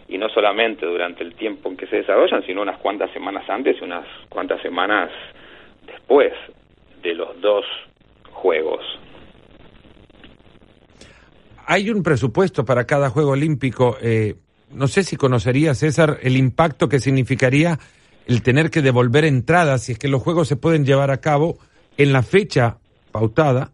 y 0.08 0.18
no 0.18 0.28
solamente 0.28 0.86
durante 0.86 1.24
el 1.24 1.34
tiempo 1.34 1.68
en 1.68 1.76
que 1.76 1.88
se 1.88 1.96
desarrollan, 1.96 2.44
sino 2.46 2.62
unas 2.62 2.78
cuantas 2.78 3.10
semanas 3.10 3.48
antes 3.50 3.76
y 3.80 3.84
unas 3.84 4.06
cuantas 4.28 4.62
semanas 4.62 5.10
después 5.84 6.32
de 7.02 7.14
los 7.14 7.40
dos 7.40 7.66
Juegos. 8.30 8.84
Hay 11.68 11.90
un 11.90 12.04
presupuesto 12.04 12.64
para 12.64 12.86
cada 12.86 13.10
Juego 13.10 13.32
Olímpico. 13.32 13.96
Eh, 14.00 14.36
no 14.72 14.86
sé 14.86 15.02
si 15.02 15.16
conocería, 15.16 15.74
César, 15.74 16.18
el 16.22 16.36
impacto 16.36 16.88
que 16.88 17.00
significaría 17.00 17.78
el 18.28 18.42
tener 18.42 18.70
que 18.70 18.82
devolver 18.82 19.24
entradas 19.24 19.84
si 19.84 19.92
es 19.92 19.98
que 19.98 20.06
los 20.06 20.22
juegos 20.22 20.46
se 20.46 20.56
pueden 20.56 20.84
llevar 20.84 21.10
a 21.10 21.20
cabo 21.20 21.58
en 21.98 22.12
la 22.12 22.22
fecha 22.22 22.76
pautada, 23.10 23.70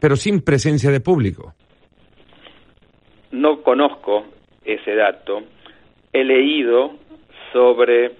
pero 0.00 0.16
sin 0.16 0.40
presencia 0.40 0.90
de 0.90 1.00
público. 1.00 1.52
No 3.30 3.62
conozco 3.62 4.24
ese 4.64 4.94
dato. 4.94 5.42
He 6.14 6.24
leído 6.24 6.92
sobre 7.52 8.12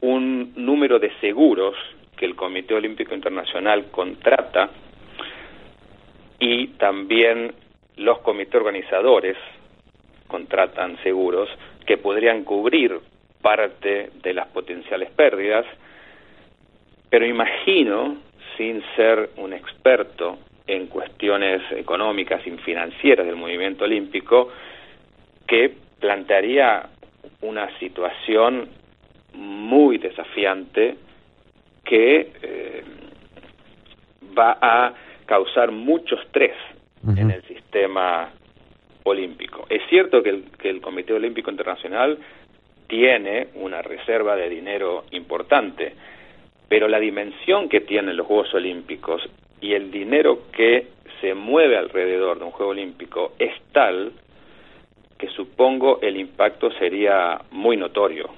un 0.00 0.52
número 0.54 1.00
de 1.00 1.10
seguros 1.20 1.74
que 2.16 2.24
el 2.24 2.36
Comité 2.36 2.74
Olímpico 2.74 3.14
Internacional 3.14 3.90
contrata 3.90 4.70
y 6.42 6.66
también 6.76 7.54
los 7.98 8.18
comités 8.18 8.56
organizadores 8.56 9.36
contratan 10.26 11.00
seguros 11.04 11.48
que 11.86 11.98
podrían 11.98 12.42
cubrir 12.42 12.98
parte 13.40 14.10
de 14.20 14.34
las 14.34 14.48
potenciales 14.48 15.12
pérdidas, 15.12 15.64
pero 17.08 17.24
imagino, 17.24 18.16
sin 18.56 18.82
ser 18.96 19.30
un 19.36 19.52
experto 19.52 20.38
en 20.66 20.88
cuestiones 20.88 21.62
económicas 21.70 22.44
y 22.44 22.50
financieras 22.58 23.24
del 23.24 23.36
movimiento 23.36 23.84
olímpico, 23.84 24.48
que 25.46 25.72
plantearía 26.00 26.88
una 27.42 27.78
situación 27.78 28.68
muy 29.34 29.98
desafiante 29.98 30.96
que 31.84 32.32
eh, 32.42 32.82
va 34.36 34.58
a 34.60 34.92
causar 35.32 35.72
mucho 35.72 36.16
estrés 36.16 36.54
en 37.16 37.30
el 37.30 37.42
sistema 37.44 38.30
olímpico. 39.04 39.64
Es 39.70 39.80
cierto 39.88 40.22
que 40.22 40.28
el, 40.28 40.44
que 40.58 40.68
el 40.68 40.82
Comité 40.82 41.14
Olímpico 41.14 41.50
Internacional 41.50 42.18
tiene 42.86 43.48
una 43.54 43.80
reserva 43.80 44.36
de 44.36 44.50
dinero 44.50 45.04
importante, 45.12 45.94
pero 46.68 46.86
la 46.86 47.00
dimensión 47.00 47.70
que 47.70 47.80
tienen 47.80 48.14
los 48.14 48.26
Juegos 48.26 48.52
Olímpicos 48.52 49.22
y 49.58 49.72
el 49.72 49.90
dinero 49.90 50.50
que 50.52 50.88
se 51.22 51.32
mueve 51.32 51.78
alrededor 51.78 52.38
de 52.38 52.44
un 52.44 52.50
Juego 52.50 52.72
Olímpico 52.72 53.32
es 53.38 53.54
tal 53.72 54.12
que 55.18 55.28
supongo 55.28 55.98
el 56.02 56.18
impacto 56.18 56.70
sería 56.78 57.40
muy 57.52 57.78
notorio. 57.78 58.28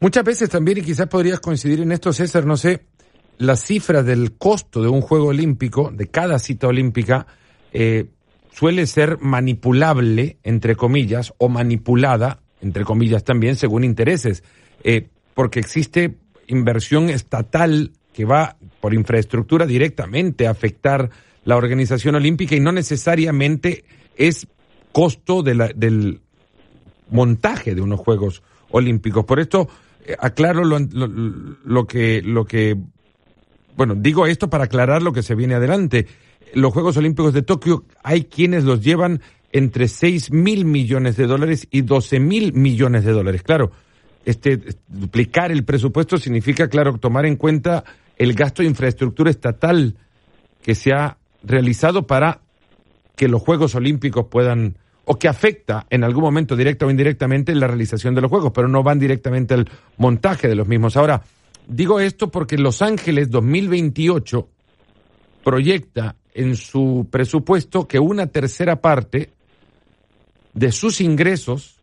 Muchas 0.00 0.24
veces 0.24 0.50
también, 0.50 0.78
y 0.78 0.82
quizás 0.82 1.06
podrías 1.06 1.38
coincidir 1.38 1.82
en 1.82 1.92
esto, 1.92 2.12
César, 2.12 2.44
no 2.44 2.56
sé, 2.56 2.95
la 3.38 3.56
cifra 3.56 4.02
del 4.02 4.32
costo 4.32 4.82
de 4.82 4.88
un 4.88 5.00
juego 5.00 5.26
olímpico, 5.28 5.90
de 5.90 6.08
cada 6.08 6.38
cita 6.38 6.68
olímpica, 6.68 7.26
eh, 7.72 8.06
suele 8.52 8.86
ser 8.86 9.18
manipulable, 9.20 10.38
entre 10.42 10.76
comillas, 10.76 11.34
o 11.38 11.48
manipulada, 11.48 12.40
entre 12.62 12.84
comillas 12.84 13.24
también, 13.24 13.56
según 13.56 13.84
intereses, 13.84 14.42
eh, 14.82 15.08
porque 15.34 15.60
existe 15.60 16.16
inversión 16.46 17.10
estatal 17.10 17.92
que 18.14 18.24
va 18.24 18.56
por 18.80 18.94
infraestructura 18.94 19.66
directamente 19.66 20.46
a 20.46 20.50
afectar 20.50 21.10
la 21.44 21.56
organización 21.56 22.14
olímpica 22.14 22.56
y 22.56 22.60
no 22.60 22.72
necesariamente 22.72 23.84
es 24.16 24.46
costo 24.92 25.42
de 25.42 25.72
del 25.76 26.20
montaje 27.10 27.74
de 27.74 27.82
unos 27.82 28.00
Juegos 28.00 28.42
Olímpicos. 28.70 29.24
Por 29.24 29.38
esto, 29.40 29.68
eh, 30.04 30.16
aclaro 30.18 30.64
lo, 30.64 30.78
lo, 30.78 31.86
que, 31.86 32.22
lo 32.22 32.44
que, 32.44 32.76
bueno, 33.76 33.94
digo 33.94 34.26
esto 34.26 34.48
para 34.48 34.64
aclarar 34.64 35.02
lo 35.02 35.12
que 35.12 35.22
se 35.22 35.34
viene 35.34 35.54
adelante. 35.54 36.06
Los 36.54 36.72
Juegos 36.72 36.96
Olímpicos 36.96 37.34
de 37.34 37.42
Tokio 37.42 37.84
hay 38.02 38.24
quienes 38.24 38.64
los 38.64 38.80
llevan 38.80 39.20
entre 39.52 39.88
6 39.88 40.32
mil 40.32 40.64
millones 40.64 41.16
de 41.16 41.26
dólares 41.26 41.68
y 41.70 41.82
12 41.82 42.20
mil 42.20 42.52
millones 42.54 43.04
de 43.04 43.12
dólares. 43.12 43.42
Claro, 43.42 43.70
este, 44.24 44.60
duplicar 44.88 45.52
el 45.52 45.64
presupuesto 45.64 46.18
significa, 46.18 46.68
claro, 46.68 46.98
tomar 46.98 47.26
en 47.26 47.36
cuenta 47.36 47.84
el 48.16 48.34
gasto 48.34 48.62
de 48.62 48.68
infraestructura 48.68 49.30
estatal 49.30 49.96
que 50.62 50.74
se 50.74 50.92
ha 50.92 51.18
realizado 51.42 52.06
para 52.06 52.40
que 53.14 53.28
los 53.28 53.42
Juegos 53.42 53.74
Olímpicos 53.74 54.26
puedan 54.26 54.76
o 55.04 55.18
que 55.18 55.28
afecta 55.28 55.86
en 55.90 56.02
algún 56.02 56.24
momento 56.24 56.56
directa 56.56 56.84
o 56.84 56.90
indirectamente 56.90 57.54
la 57.54 57.68
realización 57.68 58.14
de 58.14 58.20
los 58.20 58.30
Juegos, 58.30 58.52
pero 58.52 58.68
no 58.68 58.82
van 58.82 58.98
directamente 58.98 59.54
al 59.54 59.70
montaje 59.96 60.48
de 60.48 60.56
los 60.56 60.66
mismos. 60.66 60.96
Ahora, 60.96 61.22
digo 61.66 62.00
esto 62.00 62.30
porque 62.30 62.58
Los 62.58 62.82
Ángeles 62.82 63.30
2028 63.30 64.48
proyecta 65.44 66.16
en 66.34 66.56
su 66.56 67.06
presupuesto 67.10 67.86
que 67.86 67.98
una 67.98 68.26
tercera 68.26 68.80
parte 68.80 69.30
de 70.52 70.72
sus 70.72 71.00
ingresos, 71.00 71.76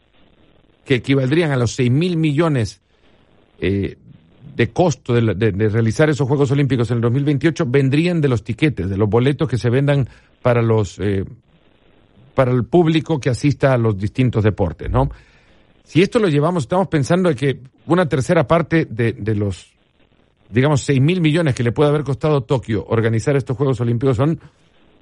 que 0.85 0.95
equivaldrían 0.95 1.51
a 1.51 1.57
los 1.57 1.71
6 1.73 1.91
mil 1.91 2.17
millones 2.17 2.81
eh, 3.59 3.97
de 4.55 4.69
costo 4.69 5.13
de, 5.13 5.33
de, 5.33 5.69
realizar 5.69 6.09
esos 6.09 6.27
Juegos 6.27 6.51
Olímpicos 6.51 6.91
en 6.91 6.97
el 6.97 7.01
2028, 7.01 7.65
vendrían 7.67 8.19
de 8.21 8.27
los 8.27 8.43
tiquetes, 8.43 8.89
de 8.89 8.97
los 8.97 9.09
boletos 9.09 9.47
que 9.47 9.57
se 9.57 9.69
vendan 9.69 10.07
para 10.41 10.61
los 10.61 10.99
eh, 10.99 11.23
para 12.35 12.51
el 12.51 12.65
público 12.65 13.19
que 13.19 13.29
asista 13.29 13.73
a 13.73 13.77
los 13.77 13.97
distintos 13.97 14.43
deportes, 14.43 14.89
¿no? 14.89 15.09
Si 15.83 16.01
esto 16.01 16.19
lo 16.19 16.27
llevamos, 16.27 16.63
estamos 16.63 16.87
pensando 16.87 17.29
en 17.29 17.35
que 17.35 17.59
una 17.85 18.07
tercera 18.07 18.47
parte 18.47 18.85
de, 18.89 19.13
de 19.13 19.35
los, 19.35 19.72
digamos, 20.49 20.81
seis 20.81 21.01
mil 21.01 21.21
millones 21.21 21.55
que 21.55 21.63
le 21.63 21.71
puede 21.71 21.89
haber 21.89 22.03
costado 22.03 22.41
Tokio 22.41 22.85
organizar 22.87 23.35
estos 23.35 23.57
Juegos 23.57 23.81
Olímpicos 23.81 24.17
son 24.17 24.39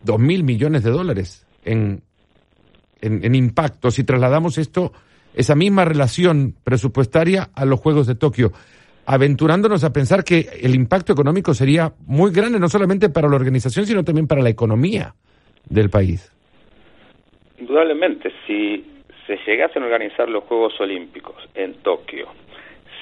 dos 0.03 0.19
mil 0.19 0.43
millones 0.43 0.83
de 0.83 0.91
dólares 0.91 1.45
en, 1.63 2.01
en, 3.01 3.23
en 3.23 3.35
impacto. 3.35 3.91
Si 3.91 4.03
trasladamos 4.03 4.57
esto, 4.57 4.93
esa 5.33 5.55
misma 5.55 5.85
relación 5.85 6.55
presupuestaria 6.63 7.49
a 7.53 7.65
los 7.65 7.79
Juegos 7.79 8.07
de 8.07 8.15
Tokio, 8.15 8.51
aventurándonos 9.05 9.83
a 9.83 9.91
pensar 9.91 10.23
que 10.23 10.47
el 10.61 10.75
impacto 10.75 11.13
económico 11.13 11.53
sería 11.53 11.93
muy 12.05 12.31
grande, 12.31 12.59
no 12.59 12.69
solamente 12.69 13.09
para 13.09 13.27
la 13.27 13.35
organización, 13.35 13.85
sino 13.85 14.03
también 14.03 14.27
para 14.27 14.41
la 14.41 14.49
economía 14.49 15.15
del 15.69 15.89
país. 15.89 16.31
Indudablemente, 17.59 18.31
si 18.47 18.85
se 19.27 19.37
llegasen 19.45 19.83
a 19.83 19.85
organizar 19.85 20.27
los 20.29 20.43
Juegos 20.45 20.73
Olímpicos 20.79 21.35
en 21.53 21.75
Tokio 21.83 22.27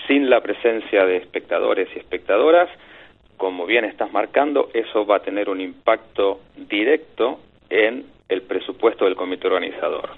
sin 0.09 0.27
la 0.27 0.41
presencia 0.41 1.05
de 1.05 1.17
espectadores 1.17 1.87
y 1.95 1.99
espectadoras, 1.99 2.67
como 3.37 3.67
bien 3.67 3.85
estás 3.85 4.11
marcando, 4.11 4.69
eso 4.73 5.05
va 5.05 5.17
a 5.17 5.19
tener 5.19 5.49
un 5.49 5.61
impacto 5.61 6.39
directo 6.57 7.39
en 7.69 8.05
el 8.27 8.41
presupuesto 8.41 9.05
del 9.05 9.15
comité 9.15 9.45
organizador. 9.45 10.09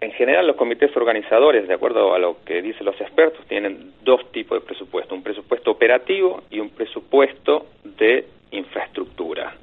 En 0.00 0.12
general, 0.12 0.46
los 0.46 0.56
comités 0.56 0.96
organizadores, 0.96 1.68
de 1.68 1.74
acuerdo 1.74 2.14
a 2.14 2.18
lo 2.18 2.38
que 2.44 2.62
dicen 2.62 2.86
los 2.86 2.98
expertos, 3.00 3.44
tienen 3.48 3.92
dos 4.02 4.32
tipos 4.32 4.60
de 4.60 4.66
presupuesto, 4.66 5.14
un 5.14 5.22
presupuesto 5.22 5.70
operativo 5.70 6.42
y 6.50 6.60
un 6.60 6.70
presupuesto 6.70 7.66
de 7.84 8.26
infraestructura 8.50 9.54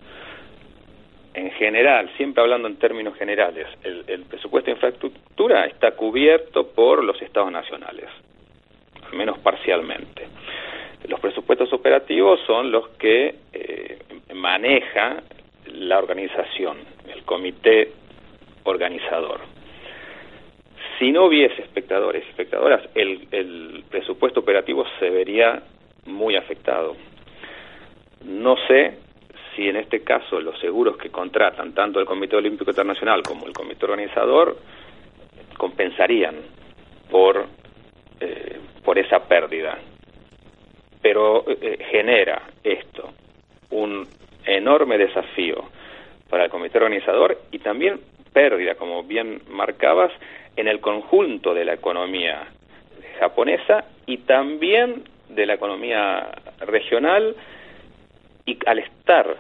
en 1.34 1.52
general, 1.52 2.10
siempre 2.18 2.44
hablando 2.44 2.68
en 2.68 2.78
términos 2.78 3.16
generales, 3.18 3.68
el, 3.84 4.24
presupuesto 4.24 4.68
de 4.68 4.76
infraestructura 4.76 5.66
está 5.66 5.92
cubierto 5.92 6.68
por 6.68 7.04
los 7.04 7.22
estados 7.22 7.52
nacionales, 7.52 8.10
al 9.06 9.18
menos 9.18 9.40
parcialmente. 9.40 10.28
Los 11.08 11.20
presupuestos 11.20 11.72
operativos 11.74 12.40
son 12.46 12.72
los 12.72 12.90
que 12.90 13.36
eh, 13.54 14.00
maneja 14.34 15.24
la 15.68 15.98
organización, 15.98 16.78
el 17.14 17.24
comité 17.24 17.92
organizador. 18.64 19.40
Si 21.00 21.12
no 21.12 21.26
hubiese 21.26 21.62
espectadores 21.62 22.24
y 22.26 22.30
espectadoras, 22.30 22.82
el, 22.94 23.28
el 23.32 23.84
presupuesto 23.90 24.42
operativo 24.42 24.86
se 25.00 25.10
vería 25.10 25.64
muy 26.06 26.36
afectado. 26.36 26.96
No 28.24 28.56
sé 28.68 28.98
si 29.56 29.68
en 29.68 29.76
este 29.78 30.04
caso 30.04 30.40
los 30.40 30.60
seguros 30.60 30.98
que 30.98 31.10
contratan 31.10 31.74
tanto 31.74 32.00
el 32.00 32.06
Comité 32.06 32.36
Olímpico 32.36 32.72
Internacional 32.72 33.22
como 33.24 33.48
el 33.48 33.54
Comité 33.54 33.86
Organizador 33.86 34.58
compensarían 35.58 36.36
por, 37.10 37.46
eh, 38.20 38.60
por 38.84 38.98
esa 38.98 39.20
pérdida. 39.28 39.78
Pero 41.02 41.46
eh, 41.48 41.78
genera 41.92 42.42
esto 42.64 43.14
un 43.72 44.08
enorme 44.46 44.98
desafío 44.98 45.66
para 46.30 46.46
el 46.46 46.50
Comité 46.50 46.78
Organizador 46.78 47.38
y 47.52 47.60
también 47.60 48.00
pérdida, 48.34 48.76
como 48.76 49.04
bien 49.04 49.42
marcabas, 49.50 50.12
en 50.56 50.68
el 50.68 50.80
conjunto 50.80 51.54
de 51.54 51.66
la 51.66 51.74
economía 51.74 52.48
japonesa 53.20 53.86
y 54.06 54.18
también 54.20 55.04
de 55.30 55.46
la 55.46 55.54
economía 55.54 56.30
regional 56.60 57.36
y 58.46 58.58
al 58.66 58.80
estar 58.80 59.38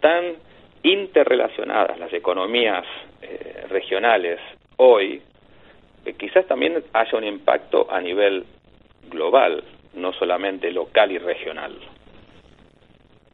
tan 0.00 0.34
interrelacionadas 0.82 1.98
las 1.98 2.12
economías 2.12 2.84
eh, 3.22 3.66
regionales 3.68 4.38
hoy, 4.76 5.22
eh, 6.04 6.14
quizás 6.14 6.46
también 6.46 6.82
haya 6.92 7.18
un 7.18 7.24
impacto 7.24 7.90
a 7.90 8.00
nivel 8.00 8.44
global, 9.10 9.62
no 9.94 10.12
solamente 10.12 10.70
local 10.70 11.12
y 11.12 11.18
regional. 11.18 11.76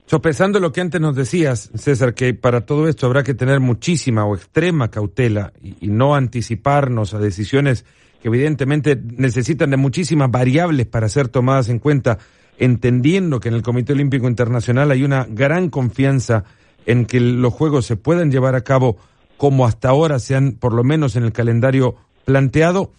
Sopesando 0.06 0.60
lo 0.60 0.70
que 0.70 0.80
antes 0.80 1.00
nos 1.00 1.16
decías, 1.16 1.70
César, 1.74 2.14
que 2.14 2.32
para 2.32 2.64
todo 2.64 2.88
esto 2.88 3.06
habrá 3.06 3.24
que 3.24 3.34
tener 3.34 3.58
muchísima 3.58 4.24
o 4.24 4.36
extrema 4.36 4.88
cautela 4.88 5.52
y 5.62 5.88
no 5.88 6.14
anticiparnos 6.14 7.12
a 7.12 7.18
decisiones 7.18 7.84
que 8.22 8.28
evidentemente 8.28 8.96
necesitan 8.96 9.70
de 9.70 9.76
muchísimas 9.76 10.30
variables 10.30 10.86
para 10.86 11.08
ser 11.08 11.28
tomadas 11.28 11.68
en 11.68 11.80
cuenta 11.80 12.18
entendiendo 12.58 13.40
que 13.40 13.48
en 13.48 13.54
el 13.54 13.62
Comité 13.62 13.92
Olímpico 13.92 14.28
Internacional 14.28 14.90
hay 14.90 15.04
una 15.04 15.26
gran 15.28 15.70
confianza 15.70 16.44
en 16.86 17.06
que 17.06 17.20
los 17.20 17.52
Juegos 17.52 17.86
se 17.86 17.96
puedan 17.96 18.30
llevar 18.30 18.54
a 18.54 18.62
cabo 18.62 18.96
como 19.36 19.66
hasta 19.66 19.88
ahora 19.88 20.18
se 20.18 20.34
han, 20.34 20.52
por 20.52 20.72
lo 20.72 20.82
menos 20.84 21.16
en 21.16 21.24
el 21.24 21.32
calendario 21.32 21.96
planteado, 22.24 22.92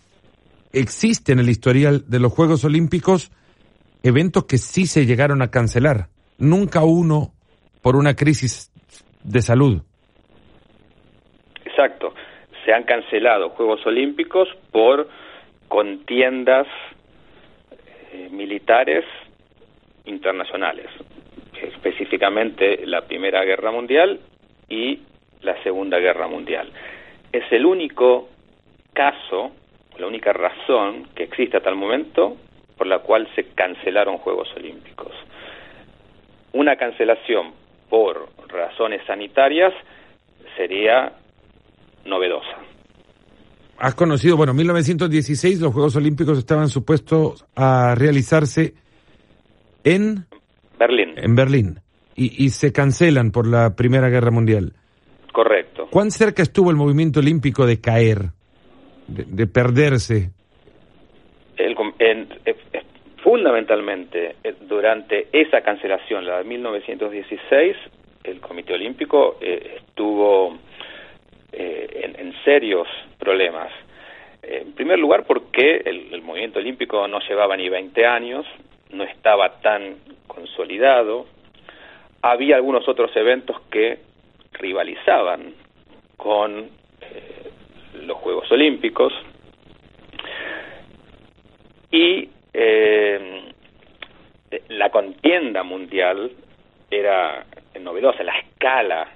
existe 0.71 1.31
en 1.31 1.39
el 1.39 1.49
historial 1.49 2.03
de 2.07 2.19
los 2.19 2.31
Juegos 2.31 2.63
Olímpicos 2.63 3.31
eventos 4.03 4.45
que 4.45 4.57
sí 4.57 4.85
se 4.85 5.05
llegaron 5.05 5.41
a 5.41 5.49
cancelar, 5.49 6.07
nunca 6.37 6.83
uno 6.83 7.33
por 7.81 7.95
una 7.95 8.15
crisis 8.15 8.71
de 9.23 9.41
salud. 9.41 9.81
Exacto, 11.65 12.13
se 12.65 12.73
han 12.73 12.83
cancelado 12.83 13.49
Juegos 13.49 13.85
Olímpicos 13.85 14.47
por 14.71 15.09
contiendas 15.67 16.67
eh, 18.11 18.29
militares 18.31 19.03
internacionales, 20.07 20.87
específicamente 21.61 22.85
la 22.85 23.01
Primera 23.01 23.43
Guerra 23.43 23.71
Mundial 23.71 24.19
y 24.67 24.99
la 25.41 25.61
Segunda 25.63 25.99
Guerra 25.99 26.27
Mundial. 26.27 26.71
Es 27.31 27.43
el 27.51 27.65
único 27.65 28.29
caso, 28.93 29.51
la 29.97 30.07
única 30.07 30.33
razón 30.33 31.07
que 31.15 31.23
existe 31.23 31.57
hasta 31.57 31.69
el 31.69 31.75
momento 31.75 32.37
por 32.77 32.87
la 32.87 32.99
cual 32.99 33.27
se 33.35 33.45
cancelaron 33.55 34.17
Juegos 34.17 34.49
Olímpicos. 34.55 35.11
Una 36.53 36.75
cancelación 36.75 37.53
por 37.89 38.29
razones 38.47 39.01
sanitarias 39.05 39.73
sería 40.55 41.13
novedosa. 42.05 42.57
Has 43.79 43.93
conocido, 43.93 44.37
bueno, 44.37 44.51
en 44.51 44.57
1916 44.57 45.61
los 45.61 45.73
Juegos 45.73 45.95
Olímpicos 45.95 46.37
estaban 46.37 46.67
supuestos 46.67 47.45
a 47.55 47.93
realizarse 47.95 48.73
en 49.93 50.25
Berlín. 50.77 51.13
En 51.17 51.35
Berlín. 51.35 51.79
Y, 52.15 52.49
se 52.49 52.73
cancelan 52.73 53.31
por 53.31 53.45
la 53.45 53.75
Primera 53.75 54.09
Guerra 54.09 54.31
Mundial. 54.31 54.73
Correcto. 55.31 55.87
¿Cuán 55.91 56.09
cerca 56.09 56.41
estuvo 56.41 56.71
el 56.71 56.75
movimiento 56.75 57.19
olímpico 57.19 57.67
de 57.67 57.79
caer, 57.79 58.31
de, 59.07 59.45
perderse? 59.45 60.31
El, 61.57 61.75
en, 61.99 62.27
fundamentalmente 63.23 64.35
durante 64.61 65.27
esa 65.31 65.61
cancelación, 65.61 66.25
la 66.25 66.39
de 66.39 66.43
1916, 66.45 67.75
el 68.23 68.39
Comité 68.39 68.73
Olímpico 68.73 69.37
estuvo 69.39 70.57
en, 71.51 72.33
serios 72.43 72.87
problemas. 73.19 73.71
En 74.41 74.73
primer 74.73 74.97
lugar, 74.97 75.25
porque 75.27 75.81
el, 75.85 76.13
el, 76.13 76.21
movimiento 76.23 76.57
olímpico 76.57 77.07
no 77.07 77.19
llevaba 77.19 77.55
ni 77.57 77.69
20 77.69 78.05
años, 78.05 78.45
no 78.91 79.03
estaba 79.03 79.59
tan 79.61 79.97
consolidado, 80.27 81.25
había 82.21 82.55
algunos 82.55 82.87
otros 82.87 83.15
eventos 83.15 83.59
que 83.71 83.99
rivalizaban 84.53 85.53
con 86.15 86.69
eh, 87.01 87.51
los 88.05 88.17
Juegos 88.17 88.51
Olímpicos 88.51 89.13
y 91.91 92.29
eh, 92.53 93.53
la 94.69 94.89
contienda 94.89 95.63
mundial 95.63 96.31
era 96.89 97.45
novedosa, 97.79 98.23
la 98.23 98.37
escala 98.39 99.07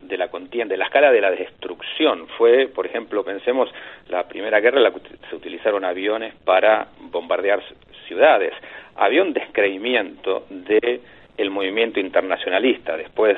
de 0.00 0.16
la 0.16 0.28
contienda, 0.28 0.76
la 0.76 0.86
escala 0.86 1.10
de 1.10 1.20
la 1.20 1.30
destrucción. 1.30 2.28
Fue, 2.38 2.68
por 2.68 2.86
ejemplo, 2.86 3.24
pensemos, 3.24 3.68
la 4.08 4.28
Primera 4.28 4.60
Guerra 4.60 4.80
la, 4.80 4.92
se 5.28 5.36
utilizaron 5.36 5.84
aviones 5.84 6.34
para 6.44 6.88
bombardear 7.10 7.62
ciudades. 8.06 8.52
Había 8.96 9.22
un 9.22 9.32
descreimiento 9.32 10.46
de 10.50 11.00
el 11.36 11.50
movimiento 11.50 12.00
internacionalista 12.00 12.96
después 12.96 13.36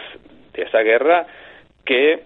de 0.52 0.62
esa 0.62 0.80
guerra 0.80 1.26
que 1.84 2.22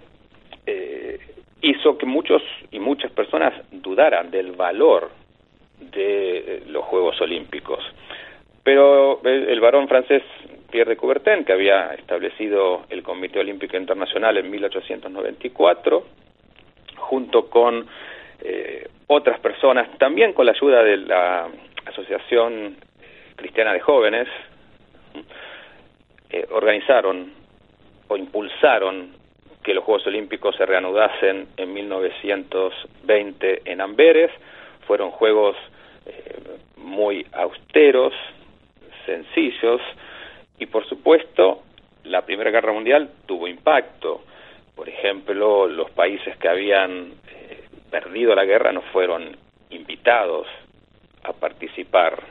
eh, 0.67 1.19
hizo 1.63 1.97
que 1.97 2.07
muchos 2.07 2.43
y 2.71 2.79
muchas 2.79 3.11
personas 3.13 3.55
dudaran 3.71 4.31
del 4.31 4.53
valor 4.53 5.11
de 5.81 6.63
los 6.67 6.85
Juegos 6.85 7.21
Olímpicos. 7.21 7.83
Pero 8.63 9.21
el, 9.25 9.61
varón 9.61 9.89
francés 9.89 10.23
Pierre 10.71 10.91
de 10.91 10.97
Coubertin, 10.97 11.45
que 11.45 11.53
había 11.53 11.95
establecido 11.95 12.83
el 12.91 13.03
Comité 13.03 13.41
Olímpico 13.41 13.77
Internacional 13.77 14.39
en 14.39 14.51
1894, 14.51 16.05
junto 16.97 17.51
con 17.51 17.87
eh, 18.41 18.89
otras 19.09 19.41
personas, 19.41 19.99
también 19.99 20.33
con 20.33 20.47
la 20.47 20.53
ayuda 20.53 20.83
de 20.85 20.97
la 20.99 21.49
Asociación 21.87 22.77
Cristiana 23.37 23.73
de 23.73 23.81
Jóvenes, 23.81 24.29
eh, 26.31 26.47
organizaron 26.51 27.33
o 28.09 28.17
impulsaron 28.17 29.13
que 29.63 29.75
los 29.75 29.85
Juegos 29.85 30.07
Olímpicos 30.07 30.57
se 30.57 30.67
reanudasen 30.67 31.49
en 31.57 31.73
1920 31.73 33.63
en 33.65 33.81
Amberes. 33.81 34.31
Fueron 34.87 35.11
juegos 35.11 35.57
eh, 36.07 36.59
muy 36.77 37.27
austeros, 37.33 38.13
sencillos, 39.07 39.81
y 40.59 40.67
por 40.67 40.87
supuesto 40.89 41.63
la 42.05 42.23
Primera 42.23 42.51
Guerra 42.51 42.73
Mundial 42.73 43.11
tuvo 43.27 43.47
impacto. 43.47 44.23
Por 44.75 44.89
ejemplo, 44.89 45.67
los 45.67 45.91
países 45.91 46.37
que 46.39 46.49
habían 46.49 47.13
eh, 47.29 47.65
perdido 47.91 48.35
la 48.35 48.45
guerra 48.45 48.73
no 48.73 48.83
fueron 48.93 49.37
invitados 49.71 50.47
a 51.23 51.33
participar 51.33 52.23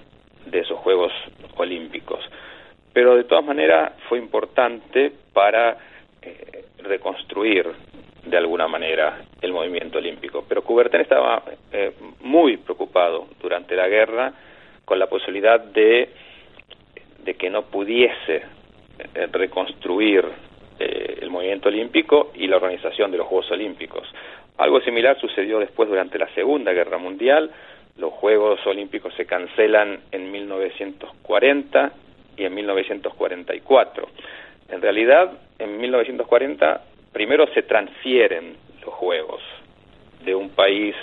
de 0.46 0.60
esos 0.60 0.78
Juegos 0.80 1.12
Olímpicos 1.58 2.20
pero 2.94 3.16
de 3.16 3.24
todas 3.24 3.46
maneras 3.46 3.94
fue 4.10 4.18
importante 4.18 5.12
para 5.34 5.78
eh, 6.22 6.66
reconstruir 6.80 7.66
de 8.26 8.38
alguna 8.38 8.68
manera 8.68 9.22
el 9.42 9.54
movimiento 9.54 9.98
olímpico. 9.98 10.46
Pero 10.48 10.64
Coubertin 10.64 11.02
estaba 11.02 11.44
eh, 11.72 11.94
muy 12.22 12.58
preocupado 12.58 13.28
durante 13.42 13.76
la 13.76 13.88
guerra 13.88 14.34
con 14.86 15.00
la 15.00 15.08
posibilidad 15.08 15.60
de, 15.60 16.10
que 17.38 17.50
no 17.50 17.64
pudiese 17.64 18.36
eh, 18.36 19.28
reconstruir 19.32 20.26
el 20.80 21.30
movimiento 21.30 21.70
olímpico 21.70 22.32
y 22.34 22.48
la 22.48 22.56
organización 22.56 23.12
de 23.12 23.18
los 23.20 23.28
Juegos 23.28 23.52
Olímpicos. 23.52 24.08
Algo 24.58 24.82
similar 24.82 25.20
sucedió 25.20 25.60
después 25.60 25.88
durante 25.88 26.18
la 26.18 26.28
Segunda 26.34 26.74
Guerra 26.74 26.98
Mundial. 26.98 27.52
Los 27.98 28.14
Juegos 28.14 28.60
Olímpicos 28.66 29.14
se 29.16 29.26
cancelan 29.26 30.00
en 30.12 30.32
1940 30.32 31.92
y 32.38 32.46
en 32.46 32.54
1944. 32.56 34.08
En 34.70 34.82
realidad, 34.82 35.32
en 35.60 35.80
1940 35.80 36.82
primero 37.12 37.46
se 37.54 37.64
transfieren 37.64 38.56
los 38.84 38.94
juegos 38.94 39.42
de 40.24 40.34
un 40.34 40.50
país 40.50 40.96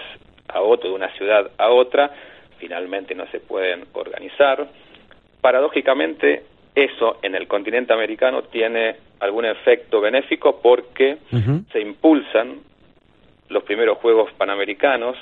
a 0.48 0.61
otro, 0.61 0.90
de 0.90 0.96
una 0.96 1.11
ciudad 1.16 1.51
a 1.59 1.68
otra, 1.70 2.11
finalmente 2.59 3.14
no 3.14 3.27
se 3.31 3.40
pueden 3.40 3.85
organizar. 3.92 4.66
Paradójicamente, 5.40 6.44
eso 6.74 7.18
en 7.22 7.35
el 7.35 7.46
continente 7.46 7.92
americano 7.92 8.42
tiene 8.44 8.96
algún 9.20 9.44
efecto 9.44 10.01
benéfico 10.01 10.61
porque 10.62 11.18
se 11.72 11.81
impulsan 11.81 12.61
los 13.48 13.62
primeros 13.64 13.98
Juegos 13.98 14.33
Panamericanos 14.35 15.16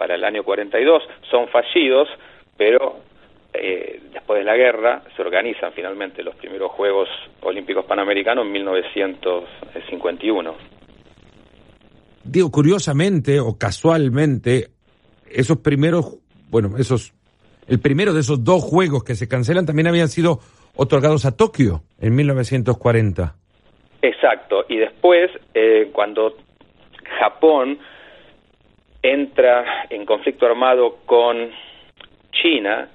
para 0.00 0.14
el 0.14 0.24
año 0.24 0.42
42, 0.42 1.02
son 1.30 1.46
fallidos, 1.48 2.08
pero 2.56 3.00
eh, 3.52 4.00
después 4.14 4.38
de 4.38 4.44
la 4.46 4.56
guerra 4.56 5.02
se 5.14 5.20
organizan 5.20 5.74
finalmente 5.74 6.22
los 6.22 6.34
primeros 6.36 6.72
Juegos 6.72 7.06
Olímpicos 7.42 7.84
Panamericanos 7.84 8.46
en 8.46 8.52
1951. 8.52 10.54
Digo, 12.24 12.50
curiosamente 12.50 13.40
o 13.40 13.58
casualmente, 13.58 14.68
esos 15.30 15.58
primeros, 15.58 16.16
bueno, 16.48 16.78
esos, 16.78 17.12
el 17.68 17.78
primero 17.78 18.14
de 18.14 18.20
esos 18.20 18.42
dos 18.42 18.64
Juegos 18.64 19.04
que 19.04 19.14
se 19.14 19.28
cancelan 19.28 19.66
también 19.66 19.88
habían 19.88 20.08
sido 20.08 20.38
otorgados 20.76 21.26
a 21.26 21.36
Tokio 21.36 21.82
en 22.00 22.16
1940. 22.16 23.34
Exacto, 24.00 24.64
y 24.66 24.78
después, 24.78 25.30
eh, 25.52 25.90
cuando 25.92 26.38
Japón 27.18 27.78
entra 29.02 29.86
en 29.90 30.04
conflicto 30.04 30.46
armado 30.46 30.98
con 31.06 31.50
China, 32.32 32.88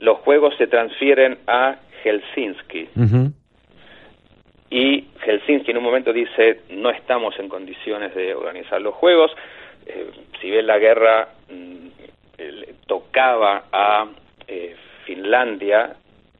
los 0.00 0.18
juegos 0.18 0.54
se 0.56 0.66
transfieren 0.66 1.38
a 1.46 1.76
Helsinki. 2.02 2.88
Y 4.70 5.04
Helsinki 5.20 5.70
en 5.70 5.76
un 5.76 5.84
momento 5.84 6.12
dice, 6.12 6.62
no 6.70 6.90
estamos 6.90 7.38
en 7.38 7.48
condiciones 7.48 8.14
de 8.14 8.34
organizar 8.34 8.80
los 8.80 8.94
juegos. 8.94 9.30
Eh, 9.86 10.10
si 10.40 10.50
bien 10.50 10.66
la 10.66 10.78
guerra 10.78 11.28
mm, 11.50 11.88
tocaba 12.86 13.64
a 13.70 14.08
eh, 14.48 14.74
Finlandia, 15.04 15.94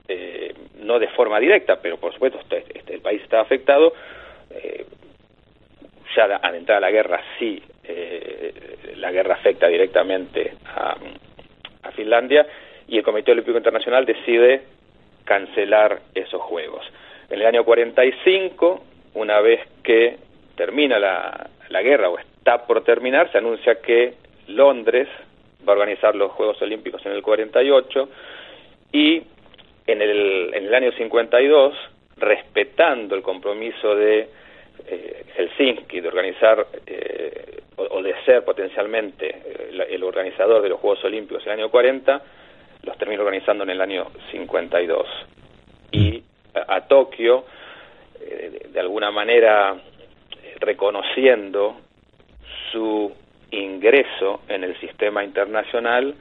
eh, 0.09 0.55
no 0.81 0.99
de 0.99 1.09
forma 1.09 1.39
directa, 1.39 1.79
pero 1.81 1.99
por 1.99 2.13
supuesto 2.15 2.41
este, 2.41 2.65
este, 2.75 2.95
el 2.95 3.01
país 3.01 3.23
estaba 3.23 3.43
afectado, 3.43 3.93
ya 6.15 6.25
al 6.25 6.55
entrar 6.55 6.79
a 6.79 6.81
la 6.81 6.91
guerra 6.91 7.23
sí, 7.39 7.63
la 9.03 9.11
guerra 9.11 9.35
afecta 9.35 9.67
directamente 9.67 10.55
a, 10.65 10.97
Finlandia 11.95 12.47
y 12.89 12.97
el 12.97 13.03
Comité 13.03 13.33
Olímpico 13.33 13.59
Internacional 13.59 14.07
decide 14.07 14.63
cancelar 15.25 16.01
esos 16.15 16.41
Juegos. 16.41 16.83
En 17.29 17.41
el 17.41 17.47
año 17.47 17.65
45, 17.65 18.83
una 19.15 19.41
vez 19.41 19.61
que 19.83 20.17
termina 20.57 20.99
la, 20.99 21.51
guerra 21.83 22.09
o 22.09 22.19
está 22.19 22.67
por 22.67 22.83
terminar, 22.83 23.31
se 23.31 23.39
anuncia 23.39 23.83
que 23.83 24.15
Londres 24.47 25.09
va 25.69 25.73
a 25.73 25.77
organizar 25.77 26.15
los 26.15 26.33
Juegos 26.33 26.63
Olímpicos 26.63 27.05
en 27.05 27.13
el 27.13 27.21
48 27.21 28.09
y 28.93 29.23
en 29.87 30.01
el, 30.01 30.55
en 30.55 30.65
el 30.65 30.75
año 30.75 30.93
52, 30.93 31.75
respetando 32.17 33.17
el 33.17 33.23
compromiso 33.23 33.95
de 33.97 34.31
eh, 34.87 35.25
Helsinki 35.37 36.01
de 36.01 36.09
organizar 36.09 36.67
eh, 36.87 37.63
o, 37.77 38.03
de 38.03 38.15
ser 38.25 38.45
potencialmente 38.45 39.29
eh, 39.29 39.87
el 39.91 40.03
organizador 40.03 40.63
de 40.63 40.69
los 40.69 40.81
Juegos 40.81 41.05
Olímpicos 41.05 41.45
en 41.47 41.53
el 41.53 41.61
año 41.61 41.71
40, 41.71 42.23
los 42.83 42.99
terminó 42.99 43.23
organizando 43.23 43.65
en 43.65 43.71
el 43.71 43.81
año 43.81 44.09
52. 44.31 45.07
Y 45.93 46.23
a, 46.55 46.81
Tokio, 46.83 47.45
eh, 48.21 48.69
de, 48.71 48.81
alguna 48.81 49.11
manera, 49.11 49.77
reconociendo 50.61 51.77
su 52.71 53.13
ingreso 53.51 54.41
en 54.49 54.65
el 54.65 54.79
sistema 54.81 55.25
internacional, 55.25 56.15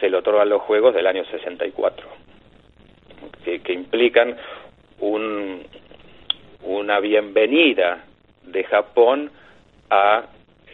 se 0.00 0.08
le 0.08 0.16
otorgan 0.16 0.48
los 0.48 0.62
Juegos 0.62 0.94
del 0.94 1.06
año 1.06 1.24
64, 1.26 2.08
que, 3.44 3.60
que 3.60 3.72
implican 3.72 4.36
un, 5.00 5.62
una 6.62 7.00
bienvenida 7.00 8.04
de 8.44 8.64
Japón 8.64 9.30
a 9.90 10.24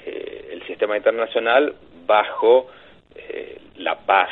eh, 0.05 0.49
el 0.53 0.67
sistema 0.67 0.97
internacional 0.97 1.75
bajo 2.07 2.69
eh, 3.15 3.61
la 3.77 3.97
paz 3.99 4.31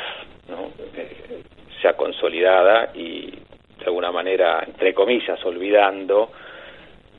¿no? 0.49 0.71
Eh, 0.95 1.43
sea 1.81 1.95
consolidada 1.95 2.91
y 2.95 3.31
de 3.79 3.85
alguna 3.85 4.11
manera, 4.11 4.63
entre 4.65 4.93
comillas, 4.93 5.43
olvidando 5.45 6.31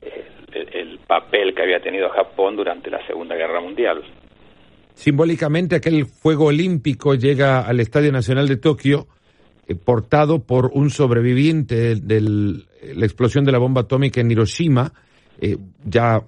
eh, 0.01 0.25
el, 0.73 0.99
papel 1.07 1.55
que 1.55 1.61
había 1.61 1.79
tenido 1.79 2.09
Japón 2.09 2.57
durante 2.57 2.89
la 2.89 3.05
Segunda 3.07 3.35
Guerra 3.35 3.61
Mundial. 3.61 4.03
simbólicamente 4.93 5.77
aquel 5.77 6.05
fuego 6.05 6.47
olímpico 6.47 7.15
llega 7.15 7.61
al 7.61 7.79
Estadio 7.79 8.11
Nacional 8.11 8.47
de 8.47 8.57
Tokio 8.57 9.07
portado 9.75 10.39
por 10.39 10.71
un 10.73 10.89
sobreviviente 10.89 11.95
de, 11.95 12.21
la 12.21 13.05
explosión 13.05 13.43
de 13.43 13.51
la 13.51 13.57
bomba 13.57 13.81
atómica 13.81 14.21
en 14.21 14.31
Hiroshima, 14.31 14.91
eh, 15.39 15.57
ya 15.85 16.21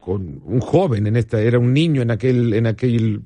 con 0.00 0.42
un 0.44 0.60
joven 0.60 1.06
en 1.06 1.16
esta, 1.16 1.40
era 1.40 1.58
un 1.58 1.72
niño 1.72 2.02
en 2.02 2.10
aquel, 2.10 2.52
en 2.52 2.66
aquel 2.66 3.22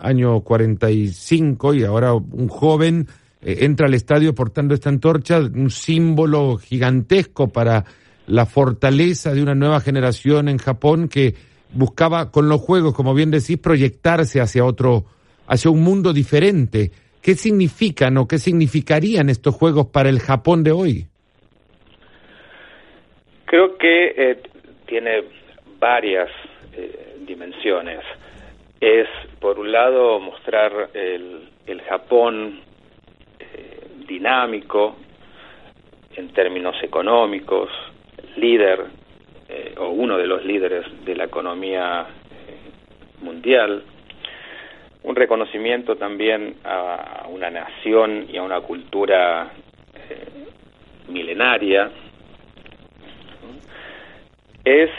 año 0.00 0.40
45 0.40 1.74
y 1.74 1.84
ahora 1.84 2.14
un 2.14 2.48
joven 2.48 3.06
eh, 3.42 3.58
entra 3.60 3.86
al 3.86 3.94
estadio 3.94 4.34
portando 4.34 4.74
esta 4.74 4.88
antorcha, 4.88 5.38
un 5.38 5.70
símbolo 5.70 6.56
gigantesco 6.56 7.48
para 7.48 7.84
la 8.26 8.46
fortaleza 8.46 9.34
de 9.34 9.42
una 9.42 9.54
nueva 9.54 9.80
generación 9.80 10.48
en 10.48 10.58
Japón 10.58 11.08
que 11.08 11.34
buscaba 11.74 12.30
con 12.30 12.48
los 12.48 12.60
juegos, 12.60 12.94
como 12.94 13.14
bien 13.14 13.30
decís, 13.30 13.58
proyectarse 13.58 14.40
hacia 14.40 14.64
otro, 14.64 15.04
hacia 15.46 15.70
un 15.70 15.82
mundo 15.82 16.12
diferente. 16.12 16.92
¿Qué 17.22 17.34
significan 17.34 18.16
o 18.16 18.26
qué 18.26 18.38
significarían 18.38 19.28
estos 19.28 19.54
juegos 19.54 19.86
para 19.86 20.08
el 20.08 20.18
Japón 20.18 20.64
de 20.64 20.72
hoy? 20.72 21.06
Creo 23.44 23.78
que 23.78 24.14
eh, 24.16 24.42
tiene 24.86 25.22
varias 25.78 26.28
eh, 26.72 27.18
dimensiones. 27.26 28.00
Es, 28.80 29.06
por 29.38 29.60
un 29.60 29.70
lado, 29.70 30.18
mostrar 30.18 30.90
el, 30.94 31.48
el 31.66 31.80
Japón 31.82 32.60
eh, 33.38 33.80
dinámico 34.08 34.96
en 36.16 36.28
términos 36.32 36.74
económicos, 36.82 37.70
líder 38.36 38.86
eh, 39.48 39.74
o 39.78 39.90
uno 39.90 40.18
de 40.18 40.26
los 40.26 40.44
líderes 40.44 40.84
de 41.04 41.14
la 41.14 41.24
economía 41.24 42.06
mundial, 43.20 43.84
un 45.04 45.16
reconocimiento 45.16 45.96
también 45.96 46.56
a 46.64 47.26
una 47.28 47.50
nación 47.50 48.26
y 48.30 48.36
a 48.36 48.42
una 48.42 48.60
cultura 48.60 49.50
eh, 49.94 50.28
milenaria, 51.08 51.90
es 54.64 54.90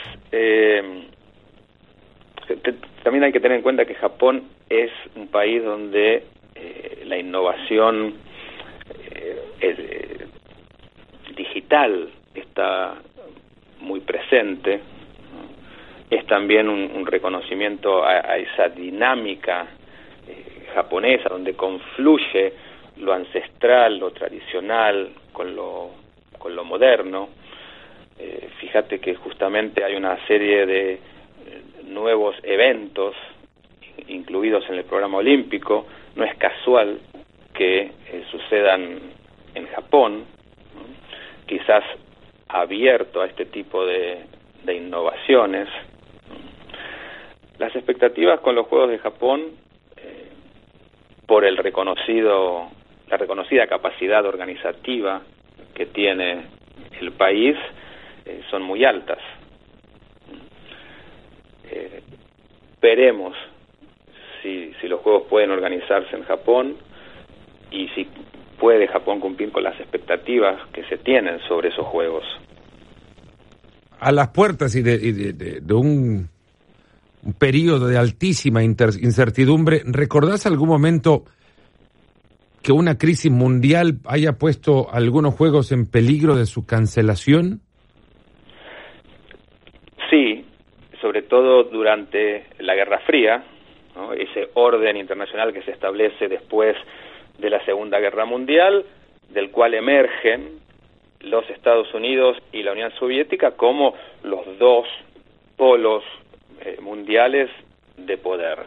también 3.03 3.23
hay 3.23 3.31
que 3.31 3.39
tener 3.39 3.57
en 3.57 3.63
cuenta 3.63 3.85
que 3.85 3.95
Japón 3.95 4.43
es 4.69 4.91
un 5.15 5.27
país 5.27 5.63
donde 5.63 6.23
la 7.05 7.17
innovación 7.17 8.15
digital 11.35 12.09
está 12.33 12.95
muy 13.79 13.99
presente. 14.01 14.79
Es 16.09 16.25
también 16.27 16.69
un, 16.69 17.05
reconocimiento 17.05 18.03
a, 18.03 18.37
esa 18.37 18.69
dinámica 18.69 19.65
eh, 19.65 19.82
japonesa 20.73 21.29
donde 21.29 21.53
confluye 21.53 22.53
lo 22.97 23.13
ancestral, 23.13 23.97
lo 23.97 24.11
tradicional 24.11 25.11
con 25.31 25.55
lo, 25.55 25.91
con 26.37 26.55
lo 26.55 26.63
moderno. 26.63 27.29
Eh, 28.19 28.49
fíjate 28.59 28.99
que 28.99 29.15
justamente 29.15 29.83
hay 29.83 29.95
una 29.95 30.17
serie 30.27 30.65
de 30.65 30.93
eh, 30.93 30.99
nuevos 31.85 32.35
eventos 32.43 33.15
incluidos 34.07 34.63
en 34.69 34.75
el 34.75 34.83
programa 34.85 35.17
olímpico. 35.17 35.85
No 36.15 36.23
es 36.23 36.35
casual 36.37 36.99
que 37.53 37.91
sucedan 38.31 38.99
en 39.55 39.67
Japón. 39.67 40.25
Quizás 41.45 41.83
abierto 42.47 43.21
a 43.21 43.25
este 43.25 43.45
tipo 43.45 43.85
de, 43.85 44.25
innovaciones. 44.67 45.67
Las 47.57 47.75
expectativas 47.75 48.39
con 48.39 48.55
los 48.55 48.67
Juegos 48.67 48.89
de 48.89 48.99
Japón, 48.99 49.41
eh, 49.41 49.53
por 51.33 51.45
el 51.45 51.57
reconocido, 51.57 52.69
la 53.09 53.17
reconocida 53.17 53.65
capacidad 53.65 54.23
organizativa 54.23 55.23
que 55.73 55.87
tiene 55.87 56.45
el 57.01 57.11
país, 57.13 57.55
eh, 58.23 58.43
son 58.51 58.61
muy 58.61 58.85
altas. 58.85 59.17
Eh, 61.71 62.03
veremos 62.79 63.35
si, 64.43 64.75
si 64.79 64.87
los 64.87 64.99
Juegos 65.01 65.23
pueden 65.27 65.49
organizarse 65.49 66.15
en 66.15 66.23
Japón 66.25 66.75
y 67.71 67.87
si 67.95 68.07
puede 68.59 68.87
Japón 68.87 69.19
cumplir 69.19 69.51
con 69.51 69.63
las 69.63 69.79
expectativas 69.79 70.67
que 70.67 70.83
se 70.83 70.99
tienen 70.99 71.39
sobre 71.47 71.69
esos 71.69 71.87
Juegos 71.87 72.25
a 73.99 74.11
las 74.11 74.27
puertas 74.27 74.75
y 74.75 74.83
de, 74.83 75.73
un, 75.73 76.29
periodo 77.37 77.87
de 77.87 77.97
altísima 77.97 78.63
incertidumbre, 78.63 79.81
¿recordás 79.85 80.45
algún 80.45 80.69
momento 80.69 81.23
que 82.61 82.71
una 82.71 82.97
crisis 82.97 83.31
mundial 83.31 83.99
haya 84.05 84.33
puesto 84.33 84.87
algunos 84.91 85.35
juegos 85.35 85.71
en 85.71 85.89
peligro 85.89 86.35
de 86.35 86.45
su 86.45 86.65
cancelación? 86.65 87.61
Sí, 90.09 90.45
sobre 91.01 91.23
todo 91.23 91.63
durante 91.65 92.45
la 92.59 92.75
Guerra 92.75 92.99
Fría, 92.99 93.43
ese 94.17 94.49
orden 94.53 94.97
internacional 94.97 95.53
que 95.53 95.61
se 95.63 95.71
establece 95.71 96.27
después 96.27 96.75
de 97.37 97.49
la 97.49 97.63
Segunda 97.65 97.99
Guerra 97.99 98.25
Mundial, 98.25 98.85
del 99.29 99.51
cual 99.51 99.73
emergen 99.73 100.59
los 101.19 101.49
Estados 101.49 101.93
Unidos 101.93 102.37
y 102.51 102.63
la 102.63 102.71
Unión 102.71 102.91
Soviética 102.99 103.51
como 103.51 103.93
los 104.23 104.57
dos 104.59 104.87
polos 105.57 106.03
eh, 106.65 106.77
mundiales 106.81 107.49
de 107.97 108.17
poder. 108.17 108.59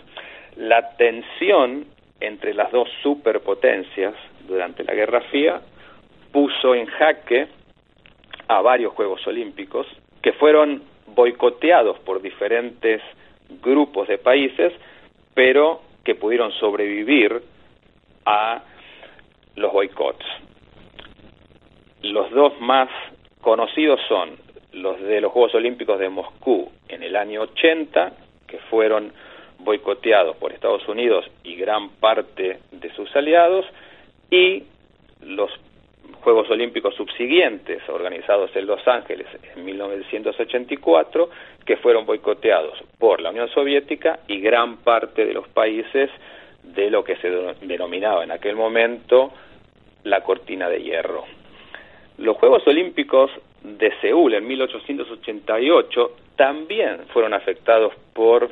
La 0.56 0.96
tensión 0.96 1.86
entre 2.20 2.52
las 2.52 2.70
dos 2.70 2.88
superpotencias 3.02 4.14
durante 4.46 4.84
la 4.84 4.94
Guerra 4.94 5.22
Fría 5.22 5.60
puso 6.32 6.74
en 6.74 6.86
jaque 6.86 7.48
a 8.48 8.60
varios 8.60 8.92
Juegos 8.92 9.26
Olímpicos 9.26 9.86
que 10.22 10.32
fueron 10.34 10.82
boicoteados 11.06 11.98
por 12.00 12.20
diferentes 12.20 13.00
grupos 13.62 14.08
de 14.08 14.18
países, 14.18 14.72
pero 15.34 15.80
que 16.04 16.14
pudieron 16.14 16.52
sobrevivir 16.52 17.42
a 18.26 18.62
los 19.54 19.72
boicots. 19.72 20.26
Los 22.02 22.30
dos 22.30 22.60
más 22.60 22.90
conocidos 23.40 24.00
son 24.06 24.36
los 24.72 25.00
de 25.00 25.20
los 25.20 25.32
Juegos 25.32 25.54
Olímpicos 25.54 25.98
de 25.98 26.10
Moscú 26.10 26.70
en 26.88 27.02
el 27.02 27.16
año 27.16 27.42
80, 27.42 28.12
que 28.46 28.58
fueron 28.70 29.12
boicoteados 29.58 30.36
por 30.36 30.52
Estados 30.52 30.86
Unidos 30.88 31.24
y 31.42 31.56
gran 31.56 31.90
parte 31.90 32.58
de 32.70 32.94
sus 32.94 33.14
aliados, 33.16 33.64
y 34.30 34.64
los 35.22 35.50
Juegos 36.22 36.50
Olímpicos 36.50 36.94
subsiguientes, 36.96 37.88
organizados 37.88 38.50
en 38.56 38.66
Los 38.66 38.86
Ángeles 38.88 39.28
en 39.54 39.64
1984, 39.64 41.30
que 41.64 41.76
fueron 41.76 42.04
boicoteados 42.04 42.82
por 42.98 43.20
la 43.20 43.30
Unión 43.30 43.48
Soviética 43.50 44.20
y 44.26 44.40
gran 44.40 44.78
parte 44.78 45.24
de 45.24 45.32
los 45.32 45.46
países 45.48 46.10
de 46.62 46.90
lo 46.90 47.04
que 47.04 47.16
se 47.16 47.30
denominaba 47.62 48.24
en 48.24 48.32
aquel 48.32 48.56
momento 48.56 49.32
la 50.02 50.22
cortina 50.22 50.68
de 50.68 50.82
hierro. 50.82 51.24
Los 52.18 52.36
Juegos 52.38 52.66
Olímpicos 52.66 53.30
de 53.62 53.92
Seúl 54.00 54.34
en 54.34 54.46
1888 54.46 56.16
también 56.36 57.06
fueron 57.12 57.34
afectados 57.34 57.92
por... 58.12 58.50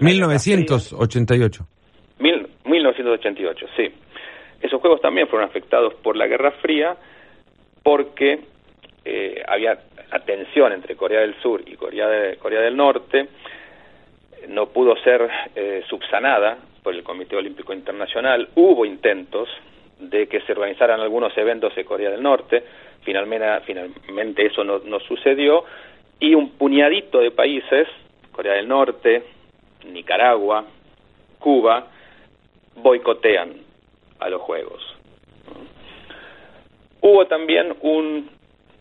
1988. 0.00 1.66
1988, 2.18 3.66
sí. 3.76 3.92
Esos 4.60 4.80
Juegos 4.80 5.00
también 5.00 5.28
fueron 5.28 5.48
afectados 5.48 5.94
por 5.94 6.16
la 6.16 6.26
Guerra 6.26 6.50
Fría 6.62 6.96
porque 7.82 8.40
eh, 9.04 9.42
había 9.46 9.78
tensión 10.24 10.72
entre 10.72 10.96
Corea 10.96 11.20
del 11.20 11.40
Sur 11.40 11.62
y 11.66 11.76
Corea, 11.76 12.36
Corea 12.38 12.60
del 12.60 12.76
Norte, 12.76 13.28
no 14.48 14.66
pudo 14.66 14.96
ser 15.02 15.28
eh, 15.54 15.82
subsanada 15.88 16.58
por 16.82 16.94
el 16.94 17.02
Comité 17.02 17.36
Olímpico 17.36 17.72
Internacional, 17.72 18.48
hubo 18.54 18.84
intentos 18.84 19.48
de 19.98 20.26
que 20.26 20.40
se 20.40 20.52
organizaran 20.52 21.00
algunos 21.00 21.36
eventos 21.38 21.76
en 21.76 21.84
Corea 21.84 22.10
del 22.10 22.22
Norte. 22.22 22.62
Finalmente, 23.02 23.46
finalmente 23.64 24.46
eso 24.46 24.62
no, 24.62 24.80
no 24.80 25.00
sucedió 25.00 25.64
y 26.20 26.34
un 26.34 26.50
puñadito 26.50 27.20
de 27.20 27.30
países, 27.30 27.88
Corea 28.32 28.54
del 28.54 28.68
Norte, 28.68 29.22
Nicaragua, 29.84 30.64
Cuba, 31.38 31.86
boicotean 32.76 33.54
a 34.18 34.28
los 34.28 34.42
Juegos. 34.42 34.82
Hubo 37.00 37.26
también 37.26 37.74
un 37.82 38.28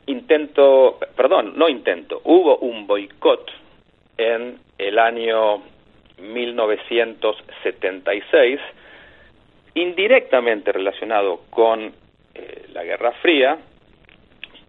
intento, 0.07 0.97
perdón, 1.15 1.53
no 1.55 1.69
intento, 1.69 2.21
hubo 2.23 2.57
un 2.57 2.87
boicot 2.87 3.51
en 4.17 4.57
el 4.77 4.99
año 4.99 5.63
1976 6.17 8.59
indirectamente 9.73 10.71
relacionado 10.71 11.41
con 11.49 11.91
eh, 12.33 12.65
la 12.73 12.83
Guerra 12.83 13.11
Fría, 13.21 13.57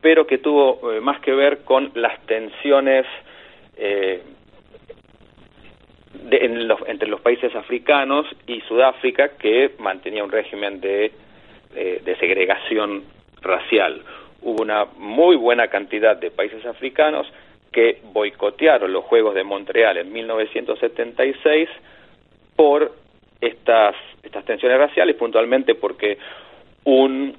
pero 0.06 0.24
que 0.24 0.38
tuvo 0.38 0.92
eh, 0.92 1.00
más 1.00 1.18
que 1.18 1.32
ver 1.34 1.64
con 1.64 1.90
las 1.96 2.16
tensiones 2.26 3.04
eh, 3.76 4.22
entre 6.30 7.08
los 7.08 7.20
países 7.20 7.52
africanos 7.56 8.24
y 8.46 8.60
Sudáfrica 8.60 9.30
que 9.30 9.72
mantenía 9.80 10.22
un 10.22 10.30
régimen 10.30 10.80
de, 10.80 11.10
de 11.74 12.16
segregación 12.20 13.02
racial. 13.42 14.00
Hubo 14.42 14.62
una 14.62 14.84
muy 14.96 15.34
buena 15.34 15.66
cantidad 15.66 16.16
de 16.16 16.30
países 16.30 16.64
africanos 16.66 17.26
que 17.72 17.98
boicotearon 18.12 18.92
los 18.92 19.02
Juegos 19.06 19.34
de 19.34 19.42
Montreal 19.42 19.96
en 19.96 20.12
1976 20.12 21.68
por 22.54 22.92
estas, 23.40 23.96
estas 24.22 24.44
tensiones 24.44 24.78
raciales, 24.78 25.16
puntualmente 25.16 25.74
porque 25.74 26.16
un 26.84 27.34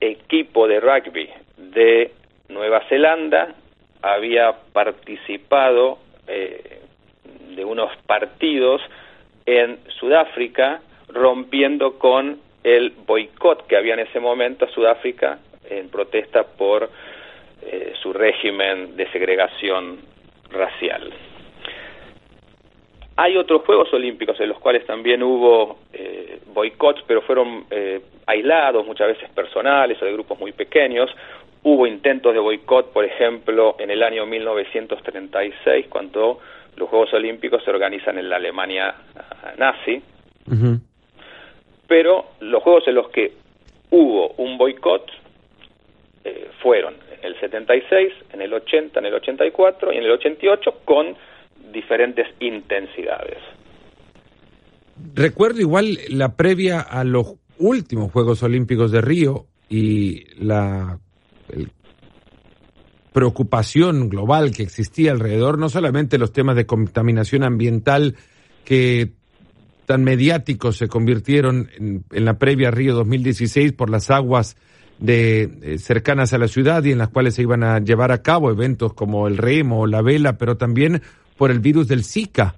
equipo 0.00 0.66
de 0.66 0.80
rugby 0.80 1.30
de 1.70 2.12
Nueva 2.48 2.80
Zelanda 2.88 3.54
había 4.02 4.52
participado 4.72 5.98
eh, 6.26 6.80
de 7.54 7.64
unos 7.64 7.96
partidos 8.06 8.82
en 9.46 9.78
Sudáfrica 9.98 10.80
rompiendo 11.08 11.98
con 11.98 12.40
el 12.64 12.90
boicot 13.06 13.66
que 13.66 13.76
había 13.76 13.94
en 13.94 14.00
ese 14.00 14.20
momento 14.20 14.64
a 14.64 14.68
Sudáfrica 14.68 15.38
en 15.68 15.88
protesta 15.88 16.44
por 16.44 16.90
eh, 17.62 17.92
su 18.00 18.12
régimen 18.12 18.96
de 18.96 19.10
segregación 19.10 19.98
racial. 20.50 21.12
Hay 23.16 23.36
otros 23.36 23.62
Juegos 23.62 23.92
Olímpicos 23.92 24.40
en 24.40 24.48
los 24.48 24.58
cuales 24.58 24.86
también 24.86 25.22
hubo 25.22 25.78
eh, 25.92 26.40
boicots, 26.46 27.02
pero 27.06 27.22
fueron 27.22 27.66
eh, 27.70 28.00
aislados, 28.26 28.86
muchas 28.86 29.08
veces 29.08 29.28
personales 29.30 30.00
o 30.00 30.04
de 30.04 30.12
grupos 30.12 30.38
muy 30.38 30.52
pequeños. 30.52 31.10
Hubo 31.64 31.86
intentos 31.86 32.34
de 32.34 32.40
boicot, 32.40 32.92
por 32.92 33.04
ejemplo, 33.04 33.76
en 33.78 33.90
el 33.90 34.02
año 34.02 34.26
1936, 34.26 35.86
cuando 35.88 36.40
los 36.76 36.88
Juegos 36.88 37.12
Olímpicos 37.14 37.62
se 37.64 37.70
organizan 37.70 38.18
en 38.18 38.28
la 38.28 38.36
Alemania 38.36 38.94
ah, 39.16 39.52
nazi. 39.56 40.02
Pero 41.86 42.26
los 42.40 42.62
Juegos 42.62 42.88
en 42.88 42.94
los 42.94 43.08
que 43.10 43.32
hubo 43.90 44.30
un 44.38 44.58
boicot 44.58 45.08
eh, 46.24 46.50
fueron 46.60 46.94
en 47.16 47.24
el 47.24 47.38
76, 47.38 48.12
en 48.32 48.42
el 48.42 48.52
80, 48.52 48.98
en 48.98 49.06
el 49.06 49.14
84 49.14 49.92
y 49.92 49.96
en 49.96 50.04
el 50.04 50.10
88 50.12 50.80
con 50.84 51.14
diferentes 51.72 52.26
intensidades. 52.40 53.38
Recuerdo 55.14 55.60
igual 55.60 55.98
la 56.08 56.36
previa 56.36 56.80
a 56.80 57.04
los 57.04 57.34
últimos 57.58 58.12
Juegos 58.12 58.42
Olímpicos 58.42 58.90
de 58.92 59.00
Río 59.00 59.46
y 59.68 60.24
la 60.44 60.98
preocupación 63.12 64.08
global 64.08 64.52
que 64.52 64.62
existía 64.62 65.12
alrededor, 65.12 65.58
no 65.58 65.68
solamente 65.68 66.18
los 66.18 66.32
temas 66.32 66.56
de 66.56 66.66
contaminación 66.66 67.44
ambiental 67.44 68.16
que 68.64 69.12
tan 69.86 70.04
mediáticos 70.04 70.76
se 70.76 70.88
convirtieron 70.88 71.68
en, 71.76 72.04
en 72.10 72.24
la 72.24 72.38
previa 72.38 72.70
Río 72.70 72.94
2016 72.94 73.72
por 73.72 73.90
las 73.90 74.10
aguas 74.10 74.56
de, 74.98 75.50
eh, 75.62 75.78
cercanas 75.78 76.32
a 76.32 76.38
la 76.38 76.48
ciudad 76.48 76.84
y 76.84 76.92
en 76.92 76.98
las 76.98 77.08
cuales 77.08 77.34
se 77.34 77.42
iban 77.42 77.64
a 77.64 77.80
llevar 77.80 78.12
a 78.12 78.22
cabo 78.22 78.50
eventos 78.50 78.94
como 78.94 79.26
el 79.26 79.36
remo 79.36 79.80
o 79.80 79.86
la 79.86 80.00
vela, 80.00 80.38
pero 80.38 80.56
también 80.56 81.02
por 81.36 81.50
el 81.50 81.58
virus 81.58 81.88
del 81.88 82.04
Zika, 82.04 82.56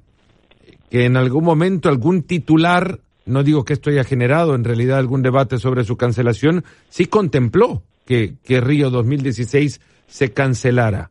que 0.90 1.06
en 1.06 1.16
algún 1.16 1.44
momento 1.44 1.88
algún 1.88 2.22
titular, 2.22 3.00
no 3.24 3.42
digo 3.42 3.64
que 3.64 3.72
esto 3.72 3.90
haya 3.90 4.04
generado 4.04 4.54
en 4.54 4.64
realidad 4.64 4.98
algún 4.98 5.22
debate 5.22 5.58
sobre 5.58 5.84
su 5.84 5.96
cancelación, 5.96 6.64
sí 6.90 7.06
contempló 7.06 7.82
que, 8.06 8.34
que 8.44 8.60
Río 8.60 8.90
2016 8.90 9.80
se 10.06 10.32
cancelara. 10.32 11.10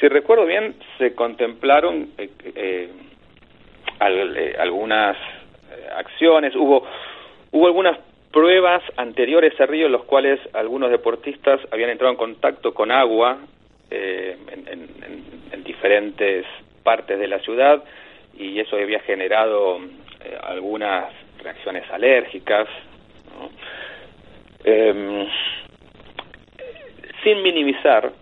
Si 0.00 0.08
recuerdo 0.08 0.46
bien, 0.46 0.74
se 0.98 1.14
contemplaron 1.14 2.10
eh, 2.18 2.30
eh, 2.54 2.90
algunas 4.58 5.16
acciones, 5.96 6.54
hubo, 6.56 6.86
hubo 7.52 7.66
algunas 7.66 7.98
pruebas 8.34 8.82
anteriores 8.96 9.58
a 9.60 9.66
Río 9.66 9.86
en 9.86 9.92
los 9.92 10.04
cuales 10.04 10.40
algunos 10.54 10.90
deportistas 10.90 11.60
habían 11.70 11.90
entrado 11.90 12.10
en 12.10 12.18
contacto 12.18 12.74
con 12.74 12.90
agua 12.90 13.38
eh, 13.92 14.36
en, 14.66 15.62
diferentes 15.62 16.44
partes 16.82 17.18
de 17.18 17.28
la 17.28 17.38
ciudad 17.38 17.82
y 18.36 18.58
eso 18.58 18.76
había 18.76 19.00
generado 19.00 19.78
eh, 19.78 20.36
algunas 20.42 21.06
reacciones 21.42 21.84
alérgicas. 21.90 22.68
Em, 24.64 25.26
sin 27.22 27.42
minimizar 27.42 28.12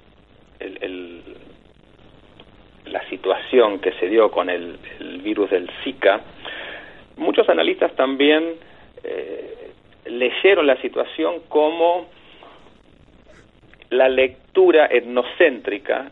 la 2.87 3.09
situación 3.09 3.79
que 3.79 3.93
se 3.93 4.09
dio 4.09 4.31
con 4.31 4.51
el, 4.51 4.79
virus 5.23 5.51
del 5.51 5.71
Zika, 5.83 6.21
muchos 7.17 7.49
analistas 7.49 7.95
también 7.95 8.55
eh, 9.05 9.71
leyeron 10.07 10.67
la 10.67 10.77
situación 10.81 11.43
como 11.49 12.09
la 13.91 14.09
lectura 14.09 14.89
etnocéntrica 14.91 16.11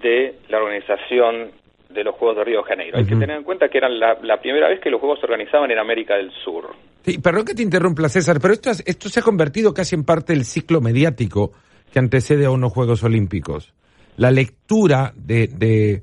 de 0.00 0.36
la 0.48 0.58
organización 0.58 1.50
de 1.88 2.04
los 2.04 2.14
Juegos 2.14 2.36
de 2.36 2.44
Río 2.44 2.58
de 2.58 2.68
Janeiro. 2.68 2.98
Hay 2.98 3.06
que 3.06 3.16
tener 3.16 3.36
en 3.36 3.44
cuenta 3.44 3.68
que 3.68 3.78
era 3.78 3.88
la, 3.88 4.40
primera 4.40 4.68
vez 4.68 4.80
que 4.80 4.90
los 4.90 5.00
Juegos 5.00 5.20
se 5.20 5.26
organizaban 5.26 5.70
en 5.70 5.78
América 5.78 6.16
del 6.16 6.30
Sur. 6.30 6.74
Sí, 7.04 7.18
perdón 7.18 7.44
que 7.44 7.54
te 7.54 7.62
interrumpa, 7.62 8.08
César, 8.08 8.40
pero 8.40 8.54
esto, 8.54 8.70
esto 8.84 9.08
se 9.08 9.20
ha 9.20 9.22
convertido 9.22 9.74
casi 9.74 9.94
en 9.94 10.04
parte 10.04 10.32
del 10.32 10.44
ciclo 10.44 10.80
mediático 10.80 11.52
que 11.92 11.98
antecede 11.98 12.46
a 12.46 12.50
unos 12.50 12.72
Juegos 12.72 13.02
Olímpicos. 13.02 13.74
La 14.16 14.30
lectura 14.30 15.12
de, 15.16 15.48
de, 15.48 16.02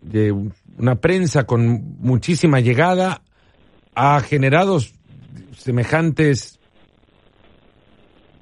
de 0.00 0.32
una 0.78 0.94
prensa 0.96 1.44
con 1.44 1.98
muchísima 2.00 2.60
llegada 2.60 3.22
ha 3.94 4.20
generado 4.20 4.78
semejantes 5.56 6.58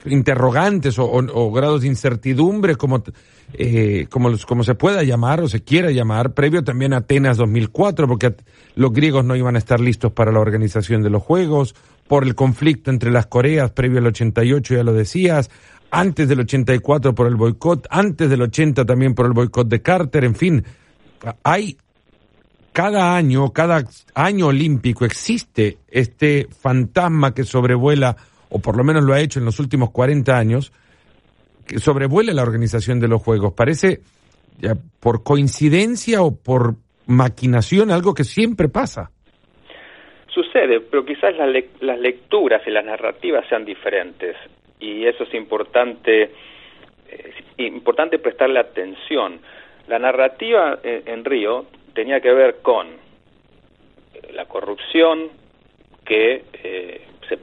interrogantes 0.04 0.98
o, 0.98 1.50
grados 1.50 1.82
de 1.82 1.88
incertidumbre, 1.88 2.76
como, 2.76 3.02
eh, 3.54 4.06
como, 4.10 4.30
como 4.46 4.62
se 4.62 4.74
pueda 4.74 5.02
llamar 5.02 5.40
o 5.40 5.48
se 5.48 5.62
quiera 5.62 5.90
llamar, 5.90 6.32
previo 6.32 6.62
también 6.62 6.92
a 6.92 6.98
Atenas 6.98 7.36
2004, 7.36 8.06
porque 8.06 8.34
los 8.74 8.92
griegos 8.92 9.24
no 9.24 9.36
iban 9.36 9.56
a 9.56 9.58
estar 9.58 9.80
listos 9.80 10.12
para 10.12 10.32
la 10.32 10.40
organización 10.40 11.02
de 11.02 11.10
los 11.10 11.22
Juegos, 11.22 11.74
por 12.08 12.24
el 12.24 12.34
conflicto 12.34 12.90
entre 12.90 13.10
las 13.10 13.26
Coreas 13.26 13.70
previo 13.72 13.98
al 13.98 14.06
88, 14.06 14.74
ya 14.74 14.82
lo 14.84 14.92
decías, 14.92 15.50
antes 15.90 16.28
del 16.28 16.40
84 16.40 17.14
por 17.14 17.26
el 17.26 17.36
boicot, 17.36 17.86
antes 17.90 18.28
del 18.28 18.42
80 18.42 18.84
también 18.84 19.14
por 19.14 19.26
el 19.26 19.32
boicot 19.32 19.68
de 19.68 19.82
Carter, 19.82 20.24
en 20.24 20.34
fin, 20.34 20.64
hay 21.42 21.76
cada 22.72 23.16
año, 23.16 23.52
cada 23.52 23.84
año 24.14 24.48
olímpico 24.48 25.04
existe 25.04 25.78
este 25.88 26.48
fantasma 26.50 27.32
que 27.32 27.44
sobrevuela 27.44 28.16
o 28.48 28.58
por 28.58 28.76
lo 28.76 28.84
menos 28.84 29.04
lo 29.04 29.12
ha 29.14 29.20
hecho 29.20 29.38
en 29.38 29.44
los 29.44 29.58
últimos 29.58 29.90
40 29.90 30.36
años, 30.36 30.72
que 31.66 31.78
sobrevuela 31.78 32.32
la 32.32 32.42
organización 32.42 33.00
de 33.00 33.08
los 33.08 33.22
Juegos. 33.22 33.54
Parece, 33.54 34.02
ya, 34.60 34.76
por 35.00 35.22
coincidencia 35.22 36.22
o 36.22 36.34
por 36.34 36.76
maquinación, 37.06 37.90
algo 37.90 38.14
que 38.14 38.24
siempre 38.24 38.68
pasa. 38.68 39.10
Sucede, 40.36 40.80
pero 40.80 41.02
quizás 41.02 41.34
las, 41.34 41.98
lecturas 41.98 42.60
y 42.66 42.70
las 42.70 42.84
narrativas 42.84 43.48
sean 43.48 43.64
diferentes 43.64 44.36
y 44.78 45.06
eso 45.06 45.24
es 45.24 45.32
importante, 45.32 46.30
eh, 47.08 47.34
importante 47.56 48.18
prestarle 48.18 48.60
atención. 48.60 49.40
La 49.88 49.98
narrativa 49.98 50.78
en, 50.82 51.24
Río 51.24 51.64
tenía 51.94 52.20
que 52.20 52.34
ver 52.34 52.56
con 52.60 52.86
la 54.34 54.44
corrupción 54.44 55.30
que 56.04 56.44
eh, 56.62 57.00
se 57.26 57.38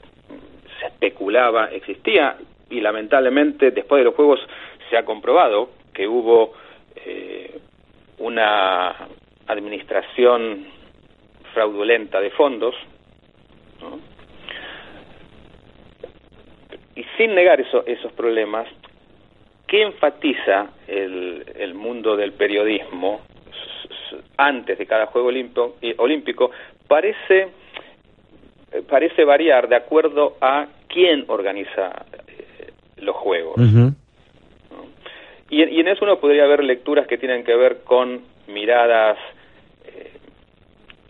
especulaba 0.85 1.71
existía 1.71 2.37
y 2.69 2.79
lamentablemente 2.79 3.71
después 3.71 4.01
de 4.01 4.05
los 4.05 4.13
Juegos 4.13 4.39
se 4.91 4.97
ha 4.97 5.03
comprobado 5.03 5.71
que 5.91 6.07
hubo 6.07 6.53
eh, 6.95 7.59
una 8.19 9.07
administración 9.47 10.72
fraudulenta 11.53 12.19
de 12.19 12.31
fondos 12.31 12.75
y 16.95 17.03
sin 17.17 17.35
negar 17.35 17.59
eso, 17.59 17.85
esos 17.85 18.11
problemas, 18.13 18.67
¿qué 19.67 19.81
enfatiza 19.81 20.69
el, 20.87 21.43
el 21.55 21.73
mundo 21.73 22.15
del 22.15 22.33
periodismo 22.33 23.21
antes 24.37 24.77
de 24.77 24.85
cada 24.85 25.07
Juego 25.07 25.29
olímpico? 25.97 26.51
Parece 26.87 27.49
eh, 28.73 28.81
parece 28.89 29.23
variar 29.23 29.69
de 29.69 29.75
acuerdo 29.75 30.35
a 30.41 30.67
quién 30.87 31.25
organiza 31.27 32.05
eh, 32.27 32.71
los 32.97 33.15
juegos. 33.15 33.55
y, 35.49 35.61
en 35.61 35.87
eso 35.87 36.03
uno 36.03 36.19
podría 36.19 36.47
ver 36.47 36.63
lecturas 36.63 37.05
que 37.05 37.19
tienen 37.19 37.43
que 37.43 37.55
ver 37.55 37.83
con 37.83 38.21
miradas 38.47 39.17
eh, 39.19 39.32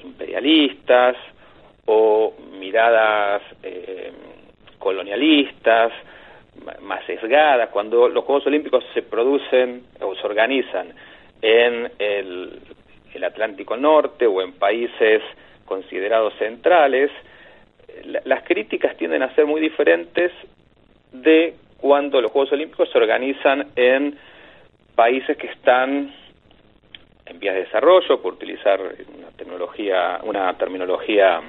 imperialistas 0.03 1.15
o 1.85 2.33
miradas 2.59 3.41
colonialistas, 4.79 5.91
más 6.81 7.05
sesgadas, 7.05 7.69
cuando 7.69 8.07
los 8.07 8.23
Juegos 8.25 8.47
Olímpicos 8.47 8.83
se 8.93 9.01
producen 9.01 9.83
o 10.01 10.15
se 10.15 10.25
organizan 10.25 10.93
en 11.41 11.91
el 11.99 13.23
Atlántico 13.23 13.77
Norte 13.77 14.27
o 14.27 14.41
en 14.41 14.53
países 14.53 15.21
considerados 15.65 16.33
centrales, 16.37 17.11
las 18.25 18.43
críticas 18.43 18.97
tienden 18.97 19.23
a 19.23 19.33
ser 19.35 19.45
muy 19.45 19.61
diferentes 19.61 20.31
de 21.11 21.55
cuando 21.77 22.21
los 22.21 22.31
Juegos 22.31 22.51
Olímpicos 22.53 22.89
se 22.91 22.97
organizan 22.97 23.67
en 23.75 24.17
países 24.95 25.37
que 25.37 25.47
están 25.47 26.13
en 27.34 27.39
vías 27.39 27.55
de 27.55 27.63
desarrollo, 27.65 28.21
por 28.21 28.34
utilizar 28.34 28.79
una 28.79 29.31
tecnología, 29.36 30.19
una 30.23 30.53
terminología 30.57 31.41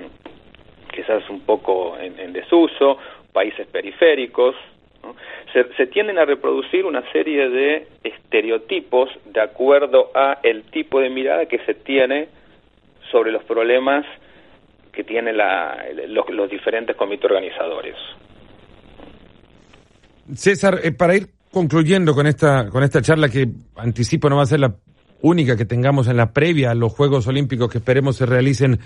quizás 0.92 1.28
un 1.28 1.40
poco 1.40 1.96
en, 1.98 2.32
desuso, 2.32 2.98
países 3.32 3.66
periféricos, 3.66 4.54
se, 5.52 5.64
se, 5.74 5.86
tienden 5.88 6.18
a 6.18 6.24
reproducir 6.24 6.84
una 6.84 7.02
serie 7.12 7.48
de 7.48 7.88
estereotipos 8.02 9.10
de 9.26 9.40
acuerdo 9.40 10.10
a 10.14 10.38
el 10.42 10.62
tipo 10.70 11.00
de 11.00 11.10
mirada 11.10 11.46
que 11.46 11.58
se 11.66 11.74
tiene 11.74 12.28
sobre 13.10 13.32
los 13.32 13.44
problemas 13.44 14.06
que 14.92 15.04
tienen 15.04 15.36
los, 15.36 16.30
los 16.30 16.48
diferentes 16.48 16.96
comités 16.96 17.26
organizadores. 17.26 17.96
César, 20.32 20.78
eh, 20.82 20.92
para 20.92 21.16
ir 21.16 21.26
concluyendo 21.50 22.14
con 22.14 22.26
esta, 22.26 22.68
con 22.70 22.82
esta 22.82 23.02
charla 23.02 23.28
que 23.28 23.46
anticipo 23.76 24.28
no 24.28 24.36
va 24.36 24.42
a 24.42 24.46
ser 24.46 24.60
la 24.60 24.74
única 25.24 25.56
que 25.56 25.64
tengamos 25.64 26.06
en 26.08 26.16
la 26.16 26.32
previa 26.32 26.70
a 26.70 26.74
los 26.74 26.92
Juegos 26.92 27.26
Olímpicos 27.26 27.70
que 27.70 27.78
esperemos 27.78 28.16
se 28.16 28.26
realicen 28.26 28.78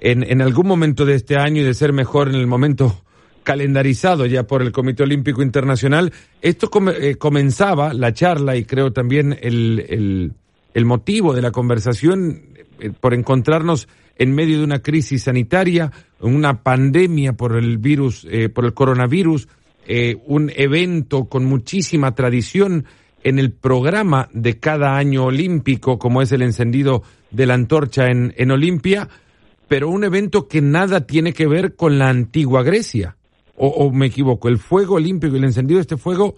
en, 0.00 0.22
en 0.22 0.40
algún 0.40 0.66
momento 0.66 1.04
de 1.04 1.14
este 1.16 1.36
año 1.36 1.62
y 1.62 1.64
de 1.64 1.74
ser 1.74 1.92
mejor 1.92 2.28
en 2.28 2.36
el 2.36 2.46
momento 2.46 3.02
calendarizado 3.42 4.26
ya 4.26 4.44
por 4.44 4.62
el 4.62 4.70
Comité 4.70 5.02
Olímpico 5.02 5.42
Internacional. 5.42 6.12
Esto 6.40 6.70
eh, 6.92 7.16
comenzaba 7.16 7.92
la 7.92 8.12
charla 8.12 8.56
y 8.56 8.64
creo 8.64 8.92
también 8.92 9.36
el, 9.40 10.32
el, 10.74 10.84
motivo 10.84 11.34
de 11.34 11.42
la 11.42 11.50
conversación 11.50 12.42
eh, 12.78 12.92
por 12.98 13.12
encontrarnos 13.12 13.88
en 14.16 14.34
medio 14.34 14.58
de 14.58 14.64
una 14.64 14.80
crisis 14.80 15.24
sanitaria, 15.24 15.90
una 16.20 16.62
pandemia 16.62 17.32
por 17.32 17.56
el 17.56 17.78
virus, 17.78 18.26
por 18.54 18.66
el 18.66 18.74
coronavirus, 18.74 19.48
eh, 19.92 20.16
un 20.26 20.52
evento 20.54 21.24
con 21.24 21.44
muchísima 21.46 22.14
tradición 22.14 22.84
en 23.22 23.38
el 23.38 23.52
programa 23.52 24.28
de 24.32 24.58
cada 24.58 24.96
año 24.96 25.26
olímpico, 25.26 25.98
como 25.98 26.22
es 26.22 26.32
el 26.32 26.42
encendido 26.42 27.02
de 27.30 27.46
la 27.46 27.54
antorcha 27.54 28.06
en, 28.06 28.32
en 28.36 28.50
Olimpia, 28.50 29.08
pero 29.68 29.88
un 29.88 30.02
evento 30.04 30.48
que 30.48 30.60
nada 30.60 31.06
tiene 31.06 31.32
que 31.32 31.46
ver 31.46 31.76
con 31.76 31.98
la 31.98 32.08
antigua 32.08 32.62
Grecia. 32.62 33.16
O, 33.62 33.90
me 33.92 34.06
equivoco, 34.06 34.48
el 34.48 34.56
fuego 34.56 34.94
olímpico 34.94 35.34
y 35.34 35.38
el 35.38 35.44
encendido 35.44 35.76
de 35.76 35.82
este 35.82 35.98
fuego 35.98 36.34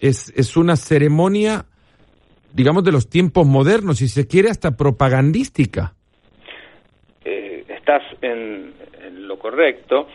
es, 0.00 0.32
es 0.36 0.56
una 0.56 0.74
ceremonia, 0.74 1.64
digamos, 2.52 2.82
de 2.82 2.90
los 2.90 3.08
tiempos 3.08 3.46
modernos, 3.46 4.02
y 4.02 4.08
se 4.08 4.26
quiere 4.26 4.50
hasta 4.50 4.76
propagandística. 4.76 5.94
Eh, 7.24 7.64
estás 7.68 8.02
en, 8.20 8.74
lo 9.28 9.38
correcto 9.38 10.08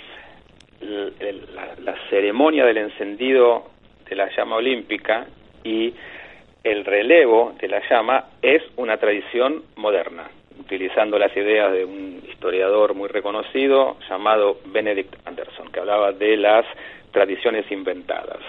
la, 0.81 1.95
ceremonia 2.09 2.65
del 2.65 2.77
encendido 2.77 3.69
de 4.09 4.15
la 4.15 4.29
llama 4.35 4.57
olímpica 4.57 5.25
y 5.63 5.93
el 6.63 6.85
relevo 6.85 7.53
de 7.59 7.67
la 7.67 7.81
llama 7.89 8.25
es 8.41 8.61
una 8.77 8.97
tradición 8.97 9.63
moderna, 9.75 10.29
utilizando 10.59 11.17
las 11.17 11.35
ideas 11.35 11.71
de 11.73 11.85
un 11.85 12.21
historiador 12.29 12.93
muy 12.93 13.09
reconocido 13.09 13.97
llamado 14.07 14.57
Benedict 14.65 15.15
Anderson, 15.25 15.71
que 15.71 15.79
hablaba 15.79 16.11
de 16.11 16.37
las 16.37 16.65
tradiciones 17.11 17.69
inventadas. 17.71 18.39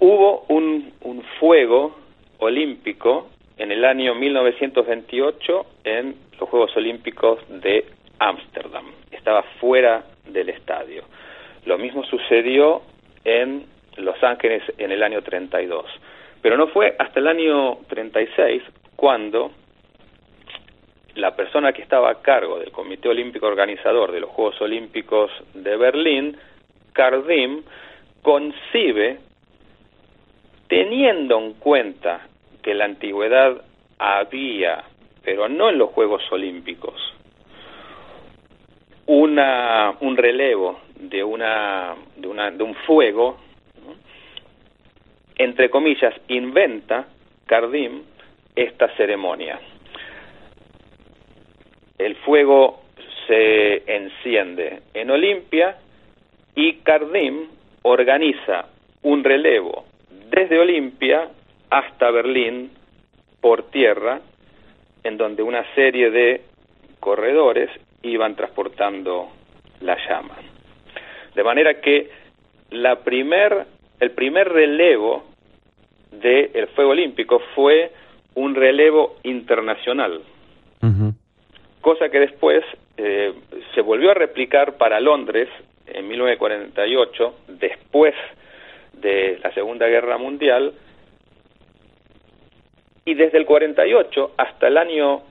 Hubo 0.00 0.44
un, 0.48 0.92
un 1.02 1.22
fuego 1.40 1.96
olímpico 2.38 3.28
en 3.56 3.72
el 3.72 3.84
año 3.84 4.14
1928 4.14 5.66
en 5.84 6.14
los 6.38 6.48
Juegos 6.48 6.76
Olímpicos 6.76 7.40
de 7.48 7.84
Ámsterdam. 8.18 8.86
Estaba 9.10 9.42
fuera 9.60 10.04
del 10.26 10.48
estadio. 10.50 11.02
Lo 11.64 11.78
mismo 11.78 12.04
sucedió 12.04 12.82
en 13.24 13.64
Los 13.98 14.22
Ángeles 14.22 14.62
en 14.78 14.92
el 14.92 15.02
año 15.02 15.22
32. 15.22 15.84
Pero 16.40 16.56
no 16.56 16.68
fue 16.68 16.94
hasta 16.98 17.20
el 17.20 17.26
año 17.26 17.78
36 17.88 18.62
cuando 18.96 19.50
la 21.14 21.34
persona 21.34 21.72
que 21.72 21.82
estaba 21.82 22.10
a 22.10 22.22
cargo 22.22 22.58
del 22.58 22.70
Comité 22.70 23.08
Olímpico 23.08 23.46
Organizador 23.46 24.12
de 24.12 24.20
los 24.20 24.30
Juegos 24.30 24.60
Olímpicos 24.60 25.30
de 25.54 25.76
Berlín, 25.76 26.36
Cardim, 26.92 27.62
concibe, 28.22 29.18
teniendo 30.68 31.38
en 31.38 31.54
cuenta 31.54 32.20
que 32.62 32.74
la 32.74 32.84
antigüedad 32.84 33.62
había, 33.98 34.84
pero 35.24 35.48
no 35.48 35.70
en 35.70 35.78
los 35.78 35.90
Juegos 35.90 36.22
Olímpicos, 36.30 36.94
una, 39.06 39.94
un 40.00 40.16
relevo 40.16 40.80
de, 41.00 41.24
una, 41.24 41.94
de, 42.16 42.28
una, 42.28 42.50
de 42.50 42.62
un 42.62 42.74
fuego, 42.74 43.38
entre 45.38 45.70
comillas, 45.70 46.14
inventa 46.28 47.06
Cardim 47.46 48.02
esta 48.54 48.88
ceremonia. 48.96 49.58
El 51.96 52.16
fuego 52.16 52.82
se 53.26 53.82
enciende 53.86 54.82
en 54.94 55.10
Olimpia 55.10 55.76
y 56.54 56.74
Cardim 56.78 57.46
organiza 57.82 58.66
un 59.02 59.22
relevo 59.22 59.84
desde 60.30 60.58
Olimpia 60.58 61.28
hasta 61.70 62.10
Berlín 62.10 62.70
por 63.40 63.70
tierra, 63.70 64.20
en 65.04 65.16
donde 65.16 65.42
una 65.42 65.64
serie 65.74 66.10
de 66.10 66.42
corredores 67.00 67.70
iban 68.02 68.34
transportando 68.34 69.28
la 69.80 69.96
llama. 70.08 70.36
De 71.34 71.44
manera 71.44 71.80
que 71.80 72.10
la 72.70 72.96
primer, 73.00 73.66
el 74.00 74.10
primer 74.10 74.48
relevo 74.48 75.24
del 76.10 76.68
fuego 76.68 76.90
olímpico 76.90 77.40
fue 77.54 77.92
un 78.34 78.54
relevo 78.54 79.16
internacional, 79.22 80.20
cosa 81.80 82.08
que 82.08 82.20
después 82.20 82.64
eh, 82.96 83.32
se 83.74 83.80
volvió 83.80 84.10
a 84.10 84.14
replicar 84.14 84.76
para 84.76 85.00
Londres 85.00 85.48
en 85.86 86.06
1948, 86.08 87.34
después 87.48 88.14
de 88.92 89.38
la 89.42 89.52
Segunda 89.54 89.86
Guerra 89.86 90.18
Mundial, 90.18 90.72
y 93.04 93.14
desde 93.14 93.38
el 93.38 93.46
48 93.46 94.32
hasta 94.36 94.68
el 94.68 94.76
año 94.76 95.22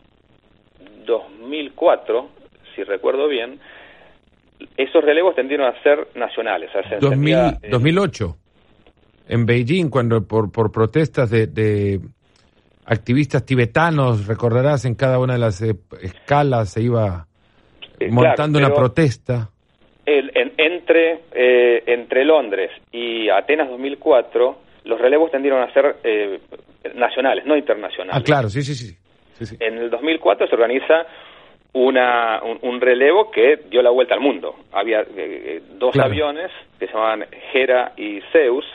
2004 1.06 2.38
si 2.78 2.84
recuerdo 2.84 3.28
bien, 3.28 3.60
esos 4.78 5.04
relevos 5.04 5.36
tendieron 5.36 5.68
a 5.68 5.82
ser 5.84 6.08
nacionales. 6.16 6.70
2008, 7.02 8.26
eh, 8.26 8.47
en 9.28 9.46
Beijing, 9.46 9.90
cuando 9.90 10.26
por, 10.26 10.52
por 10.52 10.72
protestas 10.72 11.30
de, 11.30 12.00
activistas 12.86 13.46
tibetanos, 13.46 14.28
recordarás, 14.28 14.86
en 14.86 14.96
cada 14.96 15.20
una 15.20 15.34
de 15.34 15.40
las 15.40 15.62
eh, 15.62 15.76
escalas 16.02 16.70
se 16.72 16.82
iba 16.82 17.28
eh, 18.00 18.10
montando 18.10 18.60
una 18.60 18.74
protesta. 18.74 19.50
entre, 20.06 21.24
entre 21.32 22.24
Londres 22.24 22.72
y 22.92 23.30
Atenas 23.30 23.70
2004, 23.70 24.58
los 24.86 25.02
relevos 25.02 25.32
tendieron 25.32 25.62
a 25.62 25.74
ser 25.74 25.98
nacionales, 26.96 27.46
no 27.46 27.58
internacionales. 27.58 28.22
Ah, 28.22 28.24
claro, 28.24 28.50
sí, 28.50 28.62
sí, 28.62 28.74
sí. 28.76 28.96
sí, 29.34 29.46
sí. 29.46 29.58
En 29.60 29.78
el 29.78 29.90
2004 29.90 30.48
se 30.48 30.56
organiza 30.56 31.06
una, 31.74 32.42
un, 32.62 32.82
relevo 32.82 33.30
que 33.30 33.60
dio 33.70 33.82
la 33.82 33.90
vuelta 33.90 34.16
al 34.16 34.22
mundo. 34.22 34.56
Había 34.72 35.02
eh, 35.02 35.06
eh, 35.16 35.62
dos 35.78 35.98
aviones 35.98 36.52
que 36.80 36.88
se 36.88 36.94
llamaban 36.94 37.26
Hera 37.54 37.94
y 37.98 38.22
Zeus, 38.32 38.66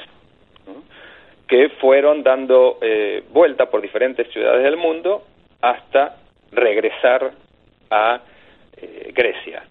que 1.48 1.68
fueron 1.80 2.22
dando 2.22 2.78
eh, 2.80 3.22
vuelta 3.30 3.66
por 3.66 3.80
diferentes 3.80 4.30
ciudades 4.32 4.62
del 4.62 4.76
mundo 4.76 5.24
hasta 5.60 6.16
regresar 6.50 7.32
a 7.90 8.20
Grecia. 9.14 9.62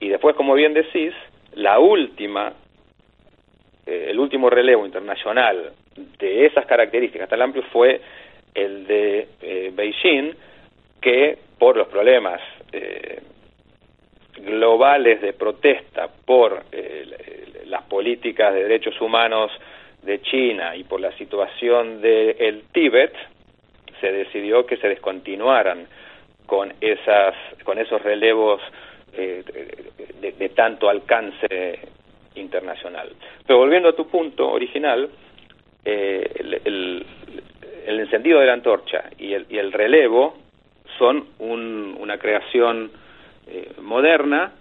Y 0.00 0.08
después, 0.08 0.34
como 0.34 0.54
bien 0.54 0.74
decís, 0.74 1.12
la 1.54 1.78
última, 1.78 2.52
el 3.86 4.18
último 4.18 4.50
relevo 4.50 4.84
internacional 4.84 5.72
de 6.18 6.46
esas 6.46 6.66
características 6.66 7.28
tan 7.28 7.42
amplio 7.42 7.62
fue 7.70 8.00
el 8.54 8.86
de 8.88 9.70
Beijing, 9.72 10.32
que 11.00 11.38
por 11.58 11.76
los 11.76 11.88
problemas 11.88 12.40
eh, 12.72 13.20
globales 14.36 15.20
de 15.20 15.32
protesta 15.32 16.08
por 16.24 16.64
eh, 16.70 17.64
las 17.66 17.82
políticas 17.84 18.54
de 18.54 18.62
derechos 18.62 19.00
humanos 19.00 19.50
de 20.02 20.20
China 20.22 20.76
y 20.76 20.84
por 20.84 21.00
la 21.00 21.12
situación 21.18 22.00
del 22.00 22.36
el 22.38 22.62
Tíbet, 22.72 23.14
se 24.00 24.12
decidió 24.12 24.64
que 24.66 24.76
se 24.76 24.88
descontinuaran 24.88 25.86
con 26.46 26.72
esas 26.80 27.34
con 27.64 27.78
esos 27.78 28.00
relevos 28.02 28.60
eh, 29.12 29.42
de, 30.20 30.48
tanto 30.50 30.88
alcance 30.88 31.80
internacional. 32.34 33.10
Pero 33.46 33.58
volviendo 33.58 33.88
a 33.88 33.96
tu 33.96 34.06
punto 34.08 34.50
original, 34.50 35.08
el, 35.84 37.04
el 37.88 38.00
encendido 38.00 38.40
de 38.40 38.46
la 38.46 38.52
antorcha 38.52 39.04
y 39.18 39.32
el, 39.32 39.46
y 39.48 39.56
el 39.56 39.72
relevo 39.72 40.36
son 40.98 41.26
una 41.38 42.18
creación 42.18 42.90
eh, 43.46 43.72
moderna 43.80 44.52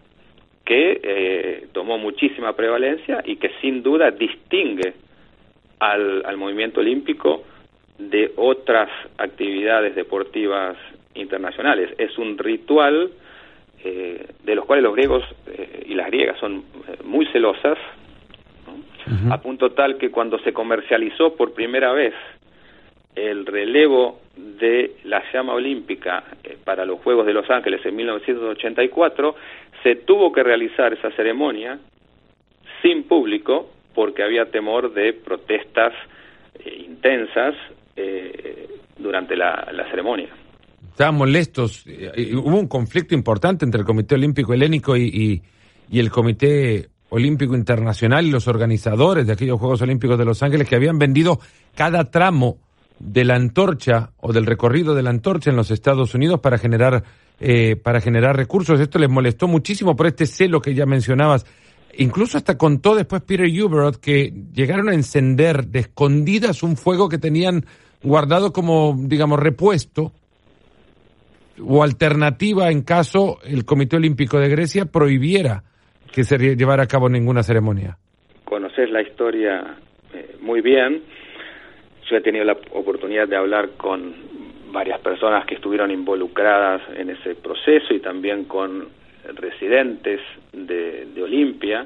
que 0.63 0.99
eh, 1.03 1.67
tomó 1.73 1.97
muchísima 1.97 2.53
prevalencia 2.55 3.21
y 3.25 3.35
que 3.35 3.51
sin 3.59 3.83
duda 3.83 4.11
distingue 4.11 4.93
al, 5.79 6.25
al 6.25 6.37
movimiento 6.37 6.79
olímpico 6.79 7.43
de 7.97 8.31
otras 8.35 8.89
actividades 9.17 9.95
deportivas 9.95 10.77
internacionales. 11.15 11.93
Es 11.97 12.17
un 12.17 12.37
ritual 12.37 13.11
eh, 13.83 14.25
de 14.43 14.55
los 14.55 14.65
cuales 14.65 14.83
los 14.83 14.95
griegos 14.95 15.23
eh, 15.47 15.85
y 15.87 15.93
las 15.93 16.07
griegas 16.07 16.39
son 16.39 16.63
eh, 16.87 16.97
muy 17.03 17.25
celosas, 17.27 17.77
a 19.29 19.41
punto 19.41 19.71
tal 19.71 19.97
que 19.97 20.11
cuando 20.11 20.37
se 20.39 20.51
comercializó 20.51 21.33
por 21.37 21.53
primera 21.53 21.93
vez 21.93 22.13
el 23.15 23.45
relevo 23.45 24.19
de 24.35 24.97
la 25.05 25.23
llama 25.31 25.53
olímpica 25.53 26.25
para 26.65 26.83
los 26.83 26.99
Juegos 26.99 27.25
de 27.25 27.33
Los 27.33 27.49
Ángeles 27.49 27.85
en 27.85 27.95
1984, 27.95 29.35
se 29.81 29.95
tuvo 29.95 30.33
que 30.33 30.43
realizar 30.43 30.91
esa 30.91 31.09
ceremonia 31.11 31.79
sin 32.81 33.03
público 33.03 33.69
porque 33.97 34.21
había 34.21 34.45
temor 34.45 34.93
de 34.93 35.11
protestas 35.11 35.91
intensas 36.63 37.55
durante 38.99 39.35
la 39.35 39.87
ceremonia 39.89 40.29
estaban 40.97 41.15
molestos. 41.15 41.85
Hubo 41.85 42.57
un 42.57 42.67
conflicto 42.67 43.13
importante 43.13 43.63
entre 43.63 43.81
el 43.81 43.85
Comité 43.85 44.15
Olímpico 44.15 44.55
Helénico 44.55 44.97
y, 44.97 45.43
el 45.91 46.09
Comité 46.09 46.89
Olímpico 47.09 47.55
Internacional 47.55 48.25
y 48.25 48.31
los 48.31 48.47
organizadores 48.47 49.27
de 49.27 49.33
aquellos 49.33 49.59
Juegos 49.59 49.83
Olímpicos 49.83 50.17
de 50.17 50.25
Los 50.25 50.41
Ángeles 50.41 50.67
que 50.67 50.75
habían 50.75 50.97
vendido 50.97 51.39
cada 51.75 52.09
tramo 52.09 52.57
de 52.97 53.25
la 53.25 53.35
antorcha 53.35 54.09
o 54.17 54.33
del 54.33 54.47
recorrido 54.47 54.95
de 54.95 55.03
la 55.03 55.11
antorcha 55.11 55.51
en 55.51 55.55
los 55.55 55.69
Estados 55.69 56.15
Unidos 56.15 56.39
para 56.39 56.57
generar 56.57 57.03
eh, 57.39 57.75
para 57.75 58.01
generar 58.01 58.35
recursos. 58.35 58.79
Esto 58.79 58.97
les 58.97 59.09
molestó 59.09 59.47
muchísimo 59.47 59.95
por 59.95 60.07
este 60.07 60.25
celo 60.25 60.61
que 60.61 60.73
ya 60.73 60.87
mencionabas. 60.87 61.45
Incluso 61.99 62.37
hasta 62.37 62.57
contó 62.57 62.95
después 62.95 63.23
Peter 63.23 63.47
Huberot 63.47 63.99
que 63.99 64.31
llegaron 64.53 64.89
a 64.89 64.93
encender 64.93 65.65
de 65.65 65.79
escondidas 65.79 66.61
un 66.61 66.77
fuego 66.77 67.09
que 67.09 67.17
tenían 67.17 67.65
guardado 68.03 68.53
como, 68.53 68.95
digamos, 68.97 69.39
repuesto 69.39 70.11
o 71.65 71.83
alternativa 71.83 72.69
en 72.69 72.83
caso 72.83 73.39
el 73.43 73.65
Comité 73.65 73.95
Olímpico 73.95 74.39
de 74.39 74.47
Grecia 74.47 74.85
prohibiera 74.85 75.63
que 76.11 76.23
se 76.23 76.37
llevara 76.55 76.83
a 76.83 76.87
cabo 76.87 77.09
ninguna 77.09 77.41
ceremonia. 77.41 77.97
Conoces 78.45 78.91
la 78.91 79.01
historia 79.01 79.77
eh, 80.13 80.35
muy 80.39 80.61
bien. 80.61 81.01
Yo 82.09 82.17
he 82.17 82.21
tenido 82.21 82.45
la 82.45 82.57
oportunidad 82.73 83.27
de 83.27 83.37
hablar 83.37 83.71
con 83.75 84.13
varias 84.71 84.99
personas 84.99 85.45
que 85.47 85.55
estuvieron 85.55 85.89
involucradas 85.89 86.81
en 86.95 87.09
ese 87.09 87.33
proceso 87.35 87.93
y 87.93 87.99
también 87.99 88.45
con 88.45 88.87
residentes 89.35 90.21
de, 90.53 91.07
de 91.13 91.23
Olimpia. 91.23 91.85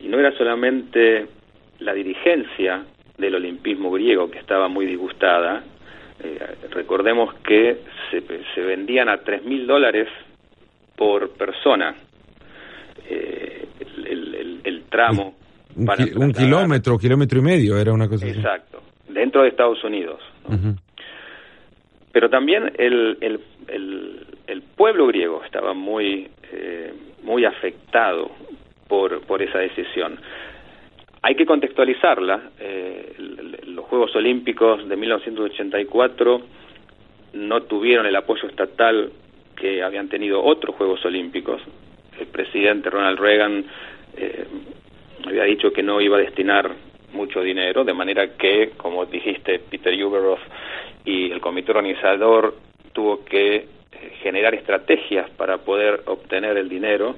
Y 0.00 0.08
no 0.08 0.18
era 0.18 0.32
solamente 0.36 1.26
la 1.78 1.92
dirigencia 1.94 2.84
del 3.18 3.34
olimpismo 3.34 3.90
griego 3.90 4.30
que 4.30 4.38
estaba 4.38 4.68
muy 4.68 4.86
disgustada, 4.86 5.62
eh, 6.22 6.38
recordemos 6.70 7.34
que 7.46 7.78
se, 8.10 8.22
se, 8.54 8.60
vendían 8.60 9.08
a 9.08 9.18
tres 9.18 9.44
mil 9.44 9.66
dólares 9.66 10.08
por 10.96 11.30
persona 11.30 11.94
eh, 13.08 13.66
el, 14.06 14.60
el, 14.64 14.82
tramo. 14.84 15.34
Un, 15.74 15.88
un 16.16 16.32
kilómetro, 16.32 16.98
kilómetro 16.98 17.38
y 17.38 17.42
medio 17.42 17.78
era 17.78 17.92
una 17.92 18.08
cosa 18.08 18.28
Exacto, 18.28 18.82
dentro 19.08 19.42
de 19.42 19.48
Estados 19.48 19.82
Unidos. 19.82 20.20
Pero 22.12 22.28
también 22.28 22.70
el, 22.76 23.16
el, 23.20 23.40
el, 24.46 24.62
pueblo 24.76 25.06
griego 25.06 25.42
estaba 25.44 25.72
muy, 25.72 26.28
eh, 26.52 26.92
muy 27.22 27.44
afectado 27.44 28.30
por, 28.88 29.22
por 29.22 29.42
esa 29.42 29.58
decisión. 29.58 30.18
Hay 31.22 31.34
que 31.36 31.46
contextualizarla. 31.46 32.50
Eh, 32.58 33.14
los 33.66 33.84
Juegos 33.86 34.14
Olímpicos 34.16 34.88
de 34.88 34.96
1984 34.96 36.42
no 37.34 37.62
tuvieron 37.62 38.06
el 38.06 38.16
apoyo 38.16 38.48
estatal 38.48 39.12
que 39.56 39.82
habían 39.82 40.08
tenido 40.08 40.42
otros 40.42 40.74
Juegos 40.76 41.04
Olímpicos. 41.04 41.62
El 42.18 42.26
presidente 42.26 42.90
Ronald 42.90 43.18
Reagan 43.18 43.64
eh, 44.16 44.44
había 45.24 45.44
dicho 45.44 45.72
que 45.72 45.82
no 45.82 46.00
iba 46.00 46.16
a 46.16 46.20
destinar 46.20 46.70
mucho 47.12 47.40
dinero, 47.42 47.84
de 47.84 47.94
manera 47.94 48.36
que, 48.36 48.72
como 48.76 49.06
dijiste, 49.06 49.58
Peter 49.58 49.94
Uberoff 50.04 50.40
y 51.04 51.30
el 51.30 51.40
comité 51.40 51.70
organizador 51.70 52.56
tuvo 52.92 53.24
que 53.24 53.66
generar 54.22 54.54
estrategias 54.54 55.28
para 55.30 55.58
poder 55.58 56.02
obtener 56.06 56.56
el 56.56 56.68
dinero 56.68 57.16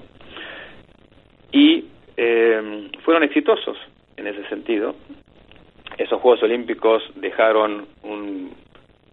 y 1.52 1.84
eh, 2.16 2.90
fueron 3.04 3.22
exitosos 3.22 3.76
en 4.16 4.26
ese 4.26 4.46
sentido. 4.48 4.94
Esos 5.98 6.20
Juegos 6.20 6.42
Olímpicos 6.42 7.02
dejaron 7.16 7.86
un, 8.02 8.52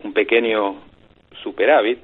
un 0.03 0.13
pequeño 0.13 0.75
superávit. 1.43 1.99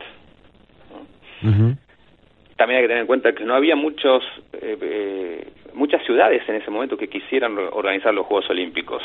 También 2.56 2.78
hay 2.78 2.84
que 2.84 2.88
tener 2.88 3.02
en 3.02 3.08
cuenta 3.08 3.34
que 3.34 3.44
no 3.44 3.54
había 3.54 3.76
muchos 3.76 4.24
eh, 4.54 4.78
eh, 4.82 5.48
muchas 5.74 6.04
ciudades 6.06 6.42
en 6.50 6.56
ese 6.56 6.72
momento 6.72 6.98
que 6.98 7.08
quisieran 7.08 7.58
organizar 7.58 8.14
los 8.14 8.26
Juegos 8.26 8.50
Olímpicos, 8.50 9.04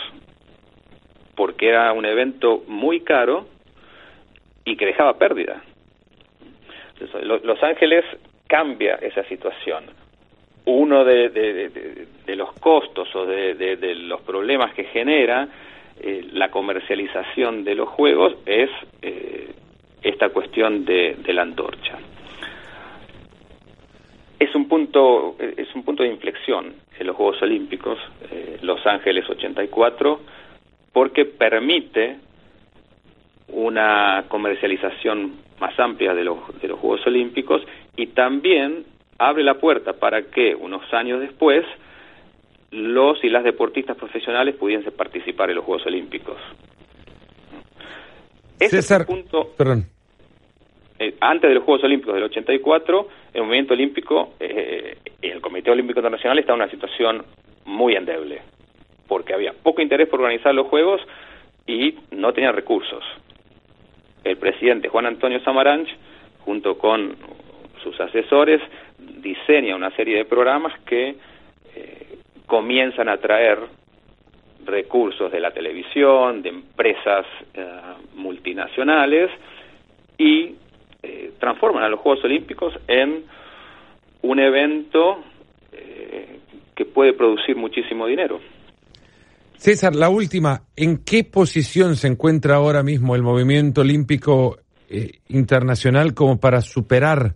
porque 1.34 1.68
era 1.68 1.92
un 1.92 2.06
evento 2.06 2.62
muy 2.66 3.00
caro 3.00 3.46
y 4.64 4.76
que 4.76 4.86
dejaba 4.86 5.18
pérdida. 5.18 5.62
Los 7.22 7.62
Ángeles 7.62 8.04
cambia 8.46 8.96
esa 8.96 9.24
situación 9.24 9.84
uno 10.64 11.04
de, 11.04 12.06
los 12.36 12.52
costos 12.54 13.14
o 13.14 13.26
de, 13.26 13.94
los 13.96 14.20
problemas 14.22 14.72
que 14.74 14.84
genera 14.84 15.48
eh, 16.00 16.28
la 16.32 16.50
comercialización 16.50 17.64
de 17.64 17.74
los 17.74 17.88
juegos 17.88 18.34
es 18.46 18.70
eh, 19.02 19.50
esta 20.02 20.30
cuestión 20.30 20.84
de, 20.84 21.16
la 21.28 21.42
antorcha. 21.42 21.98
Es 24.38 24.54
un 24.54 24.68
punto 24.68 25.36
es 25.38 25.72
un 25.74 25.84
punto 25.84 26.02
de 26.02 26.08
inflexión 26.08 26.74
en 26.98 27.06
los 27.06 27.16
Juegos 27.16 27.40
Olímpicos, 27.42 27.98
eh, 28.30 28.58
Los 28.62 28.84
Ángeles 28.86 29.28
84, 29.28 30.20
porque 30.92 31.24
permite 31.24 32.16
una 33.52 34.24
comercialización 34.28 35.36
más 35.60 35.78
amplia 35.78 36.14
de 36.14 36.24
los, 36.24 36.38
de 36.60 36.68
los 36.68 36.78
Juegos 36.78 37.06
Olímpicos 37.06 37.62
y 37.96 38.08
también 38.08 38.84
abre 39.18 39.44
la 39.44 39.54
puerta 39.54 39.92
para 39.92 40.22
que 40.22 40.54
unos 40.54 40.82
años 40.92 41.20
después 41.20 41.64
los 42.70 43.22
y 43.22 43.28
las 43.28 43.44
deportistas 43.44 43.96
profesionales 43.96 44.56
pudiesen 44.56 44.92
participar 44.92 45.50
en 45.50 45.56
los 45.56 45.64
Juegos 45.64 45.86
Olímpicos. 45.86 46.38
Ese 48.58 48.76
César, 48.76 49.06
punto, 49.06 49.50
perdón. 49.56 49.86
Eh, 50.98 51.16
antes 51.20 51.48
de 51.48 51.54
los 51.54 51.64
Juegos 51.64 51.84
Olímpicos 51.84 52.14
del 52.14 52.24
84, 52.24 53.08
el 53.34 53.42
movimiento 53.42 53.74
olímpico, 53.74 54.34
eh, 54.40 54.96
el 55.20 55.40
Comité 55.40 55.70
Olímpico 55.70 56.00
Internacional 56.00 56.38
estaba 56.38 56.56
en 56.56 56.62
una 56.62 56.70
situación 56.70 57.24
muy 57.64 57.94
endeble, 57.94 58.40
porque 59.08 59.34
había 59.34 59.52
poco 59.52 59.82
interés 59.82 60.08
por 60.08 60.20
organizar 60.20 60.54
los 60.54 60.68
Juegos 60.68 61.00
y 61.66 61.96
no 62.12 62.32
tenía 62.32 62.52
recursos. 62.52 63.04
El 64.24 64.36
presidente 64.36 64.88
Juan 64.88 65.06
Antonio 65.06 65.40
Samaranch, 65.40 65.88
junto 66.44 66.78
con 66.78 67.16
sus 67.82 67.98
asesores, 68.00 68.60
diseña 68.98 69.76
una 69.76 69.90
serie 69.96 70.16
de 70.18 70.24
programas 70.24 70.78
que 70.80 71.16
eh, 71.74 72.18
comienzan 72.46 73.08
a 73.08 73.16
traer 73.16 73.58
recursos 74.64 75.32
de 75.32 75.40
la 75.40 75.50
televisión, 75.50 76.42
de 76.42 76.50
empresas 76.50 77.26
eh, 77.54 77.66
multinacionales 78.14 79.30
y 80.18 80.54
eh, 81.02 81.32
transforman 81.40 81.82
a 81.82 81.88
los 81.88 81.98
Juegos 82.00 82.24
Olímpicos 82.24 82.74
en 82.86 83.24
un 84.22 84.38
evento 84.38 85.24
que 86.74 86.84
puede 86.84 87.12
producir 87.12 87.56
muchísimo 87.56 88.06
dinero. 88.06 88.40
César, 89.62 89.94
la 89.94 90.08
última, 90.08 90.62
¿en 90.74 91.04
qué 91.04 91.22
posición 91.22 91.94
se 91.94 92.08
encuentra 92.08 92.56
ahora 92.56 92.82
mismo 92.82 93.14
el 93.14 93.22
movimiento 93.22 93.82
olímpico 93.82 94.58
internacional 95.28 96.14
como 96.14 96.40
para 96.40 96.60
superar 96.62 97.34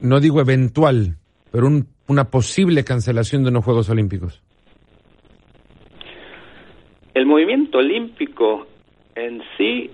no 0.00 0.20
digo 0.20 0.40
eventual, 0.40 1.16
pero 1.50 1.66
una 2.06 2.30
posible 2.30 2.84
cancelación 2.84 3.42
de 3.42 3.50
unos 3.50 3.64
Juegos 3.64 3.90
Olímpicos? 3.90 4.40
El 7.12 7.26
movimiento 7.26 7.78
olímpico 7.78 8.64
en 9.16 9.42
sí 9.58 9.90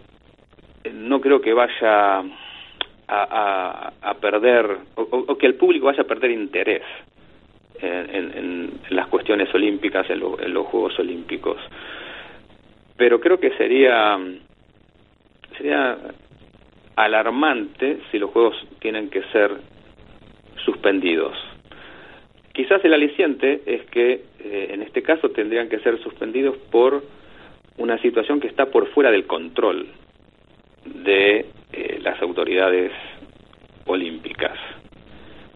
no 0.92 1.22
creo 1.22 1.40
que 1.40 1.54
vaya 1.54 2.22
a, 3.08 4.14
perder 4.20 4.76
o, 4.94 5.38
que 5.38 5.46
el 5.46 5.54
público 5.54 5.86
vaya 5.86 6.02
a 6.02 6.06
perder 6.06 6.32
interés 6.32 6.82
en, 7.82 8.80
las 8.90 9.08
cuestiones 9.08 9.52
olímpicas, 9.54 10.08
en, 10.10 10.20
los 10.20 10.66
Juegos 10.66 10.98
Olímpicos. 10.98 11.58
pero 12.96 13.20
creo 13.20 13.38
que 13.40 13.50
sería 13.56 14.18
sería 15.56 15.98
alarmante 16.96 17.98
si 18.10 18.18
los 18.18 18.30
juegos 18.30 18.56
tienen 18.80 19.10
que 19.10 19.22
ser 19.32 19.50
suspendidos. 20.64 21.36
Quizás 22.52 22.84
el 22.84 22.92
aliciente 22.92 23.62
es 23.66 23.82
que 23.86 24.24
eh, 24.40 24.68
en 24.70 24.82
este 24.82 25.02
caso 25.02 25.30
tendrían 25.30 25.68
que 25.68 25.78
ser 25.80 25.98
suspendidos 26.02 26.56
por 26.70 27.02
una 27.78 27.98
situación 27.98 28.40
que 28.40 28.48
está 28.48 28.66
por 28.66 28.88
fuera 28.88 29.10
del 29.10 29.26
control 29.26 29.86
de 30.84 31.46
eh, 31.72 31.98
las 32.02 32.20
autoridades 32.20 32.92
olímpicas. 33.86 34.58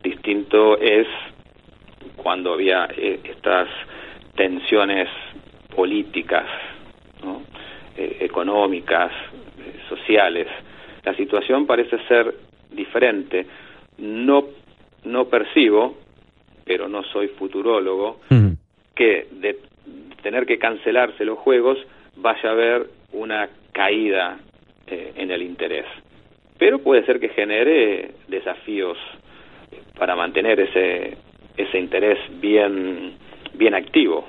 Distinto 0.02 0.78
es 0.78 1.06
cuando 2.16 2.52
había 2.52 2.88
eh, 2.96 3.20
estas 3.24 3.68
tensiones 4.34 5.09
políticas, 5.74 6.46
económicas, 7.96 9.11
sociales. 9.88 10.46
La 11.02 11.14
situación 11.14 11.66
parece 11.66 11.98
ser 12.07 12.34
diferente. 12.70 13.46
No, 13.98 14.44
no 15.04 15.24
percibo 15.26 15.96
pero 16.66 16.88
no 16.88 17.04
soy 17.04 17.28
futurólogo, 17.28 18.20
que 18.94 19.28
de 19.30 19.61
tener 20.20 20.44
que 20.44 20.59
cancelarse 20.59 21.24
los 21.24 21.38
juegos 21.38 21.78
vaya 22.16 22.48
a 22.48 22.52
haber 22.52 22.86
una 23.12 23.48
caída 23.72 24.38
eh, 24.88 25.12
en 25.14 25.30
el 25.30 25.42
interés. 25.42 25.86
Pero 26.59 26.80
puede 26.80 27.07
ser 27.07 27.20
que 27.20 27.28
genere 27.28 28.14
desafíos 28.26 28.98
para 29.96 30.16
mantener 30.16 30.59
ese, 30.59 31.16
ese 31.57 31.78
interés 31.78 32.18
bien, 32.40 33.16
bien 33.54 33.74
activo. 33.74 34.24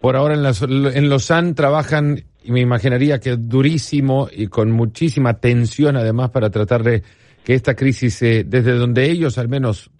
Por 0.00 0.16
ahora 0.16 0.34
en, 0.34 0.42
las, 0.42 0.62
en 0.62 1.08
Lausanne 1.08 1.54
trabajan, 1.54 2.24
y 2.42 2.52
me 2.52 2.60
imaginaría 2.60 3.20
que 3.20 3.36
durísimo 3.36 4.28
y 4.32 4.46
con 4.46 4.70
muchísima 4.70 5.34
tensión 5.34 5.96
además 5.96 6.30
para 6.30 6.50
tratar 6.50 6.82
de 6.82 7.02
que 7.44 7.54
esta 7.54 7.74
crisis, 7.74 8.22
eh, 8.22 8.44
desde 8.46 8.72
donde 8.72 9.10
ellos 9.10 9.36
al 9.38 9.48
menos 9.48 9.90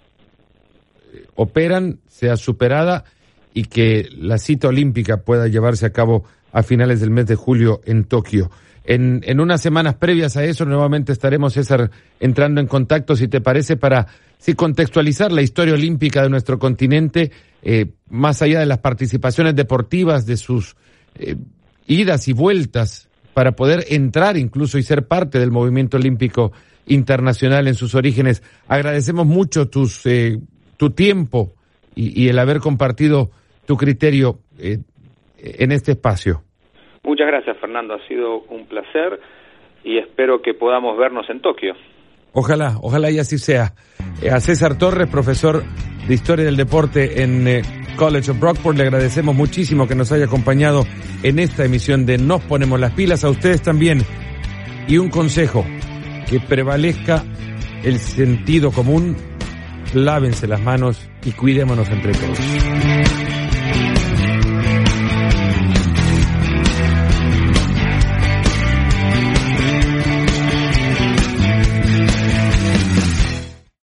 operan 1.35 2.01
sea 2.07 2.37
superada 2.37 3.05
y 3.53 3.65
que 3.65 4.09
la 4.17 4.39
cita 4.39 4.69
olímpica 4.69 5.19
pueda 5.19 5.49
llevarse 5.49 5.87
a 5.87 5.93
cabo 5.93 6.25
a 6.53 6.63
finales 6.63 7.01
del 7.01 7.11
mes 7.11 7.27
de 7.27 7.35
julio 7.35 7.81
en 7.85 8.05
Tokio. 8.05 8.51
En, 8.85 9.21
en 9.25 9.41
unas 9.41 9.61
semanas 9.61 9.95
previas 9.95 10.37
a 10.37 10.45
eso, 10.45 10.65
nuevamente 10.65 11.13
estaremos, 11.13 11.53
César, 11.53 11.91
entrando 12.19 12.61
en 12.61 12.67
contacto, 12.67 13.15
si 13.17 13.29
te 13.29 13.41
parece, 13.41 13.77
para 13.77 14.07
sí, 14.41 14.55
contextualizar 14.55 15.31
la 15.31 15.43
historia 15.43 15.75
olímpica 15.75 16.23
de 16.23 16.31
nuestro 16.31 16.59
continente, 16.59 17.31
eh, 17.63 17.93
más 18.09 18.43
allá 18.43 18.59
de 18.59 18.67
las 18.67 18.79
participaciones 18.79 19.55
deportivas, 19.55 20.27
de 20.27 20.37
sus 20.37 20.75
eh, 21.15 21.37
idas 21.87 22.27
y 22.27 22.33
vueltas, 22.33 23.09
para 23.35 23.53
poder 23.53 23.85
entrar 23.91 24.37
incluso 24.37 24.77
y 24.77 24.83
ser 24.83 25.07
parte 25.07 25.39
del 25.39 25.53
movimiento 25.53 25.97
olímpico 25.97 26.51
internacional 26.87 27.69
en 27.69 27.75
sus 27.75 27.95
orígenes. 27.95 28.43
Agradecemos 28.67 29.25
mucho 29.27 29.69
tus 29.69 30.05
eh, 30.07 30.41
tu 30.81 30.89
tiempo 30.91 31.53
y, 31.95 32.29
el 32.31 32.39
haber 32.39 32.61
compartido 32.61 33.29
tu 33.67 33.77
criterio 33.77 34.39
eh, 34.59 34.79
en 35.37 35.73
este 35.73 35.93
espacio. 35.93 36.41
Muchas 37.05 37.27
gracias, 37.27 37.59
Fernando. 37.59 37.93
Ha 37.93 38.09
sido 38.09 38.41
un 38.49 38.65
placer 38.65 39.21
y 39.85 39.99
espero 39.99 40.41
que 40.41 40.55
podamos 40.55 40.97
vernos 40.97 41.29
en 41.29 41.43
Tokio. 41.43 41.75
Ojalá, 42.33 42.79
ojalá 42.81 43.11
y 43.11 43.19
así 43.19 43.39
sea. 43.39 43.75
Eh, 44.23 44.31
a 44.31 44.41
César 44.41 44.77
Torres, 44.77 45.09
profesor 45.09 45.65
de 46.07 46.15
Historia 46.15 46.45
del 46.45 46.57
Deporte 46.57 47.23
en 47.23 47.47
eh, 47.49 47.63
College 47.97 48.31
of 48.31 48.39
Brockport, 48.39 48.77
le 48.77 48.85
agradecemos 48.85 49.35
muchísimo 49.35 49.87
que 49.87 49.95
nos 49.95 50.13
haya 50.13 50.27
acompañado 50.27 50.87
en 51.23 51.39
esta 51.39 51.65
emisión 51.65 52.07
de 52.07 52.19
Nos 52.19 52.43
Ponemos 52.43 52.79
las 52.79 52.93
Pilas. 52.93 53.25
A 53.25 53.31
ustedes 53.31 53.63
también. 53.63 54.05
Y 54.89 54.99
un 54.99 55.11
consejo, 55.11 55.65
que 56.29 56.41
prevalezca 56.41 57.25
el 57.83 57.99
sentido 57.99 58.71
común 58.73 59.17
lávense 59.95 60.47
las 60.47 60.61
manos 60.61 61.09
y 61.25 61.33
cuidémonos 61.33 61.89
entre 61.89 62.13
todos. 62.13 63.30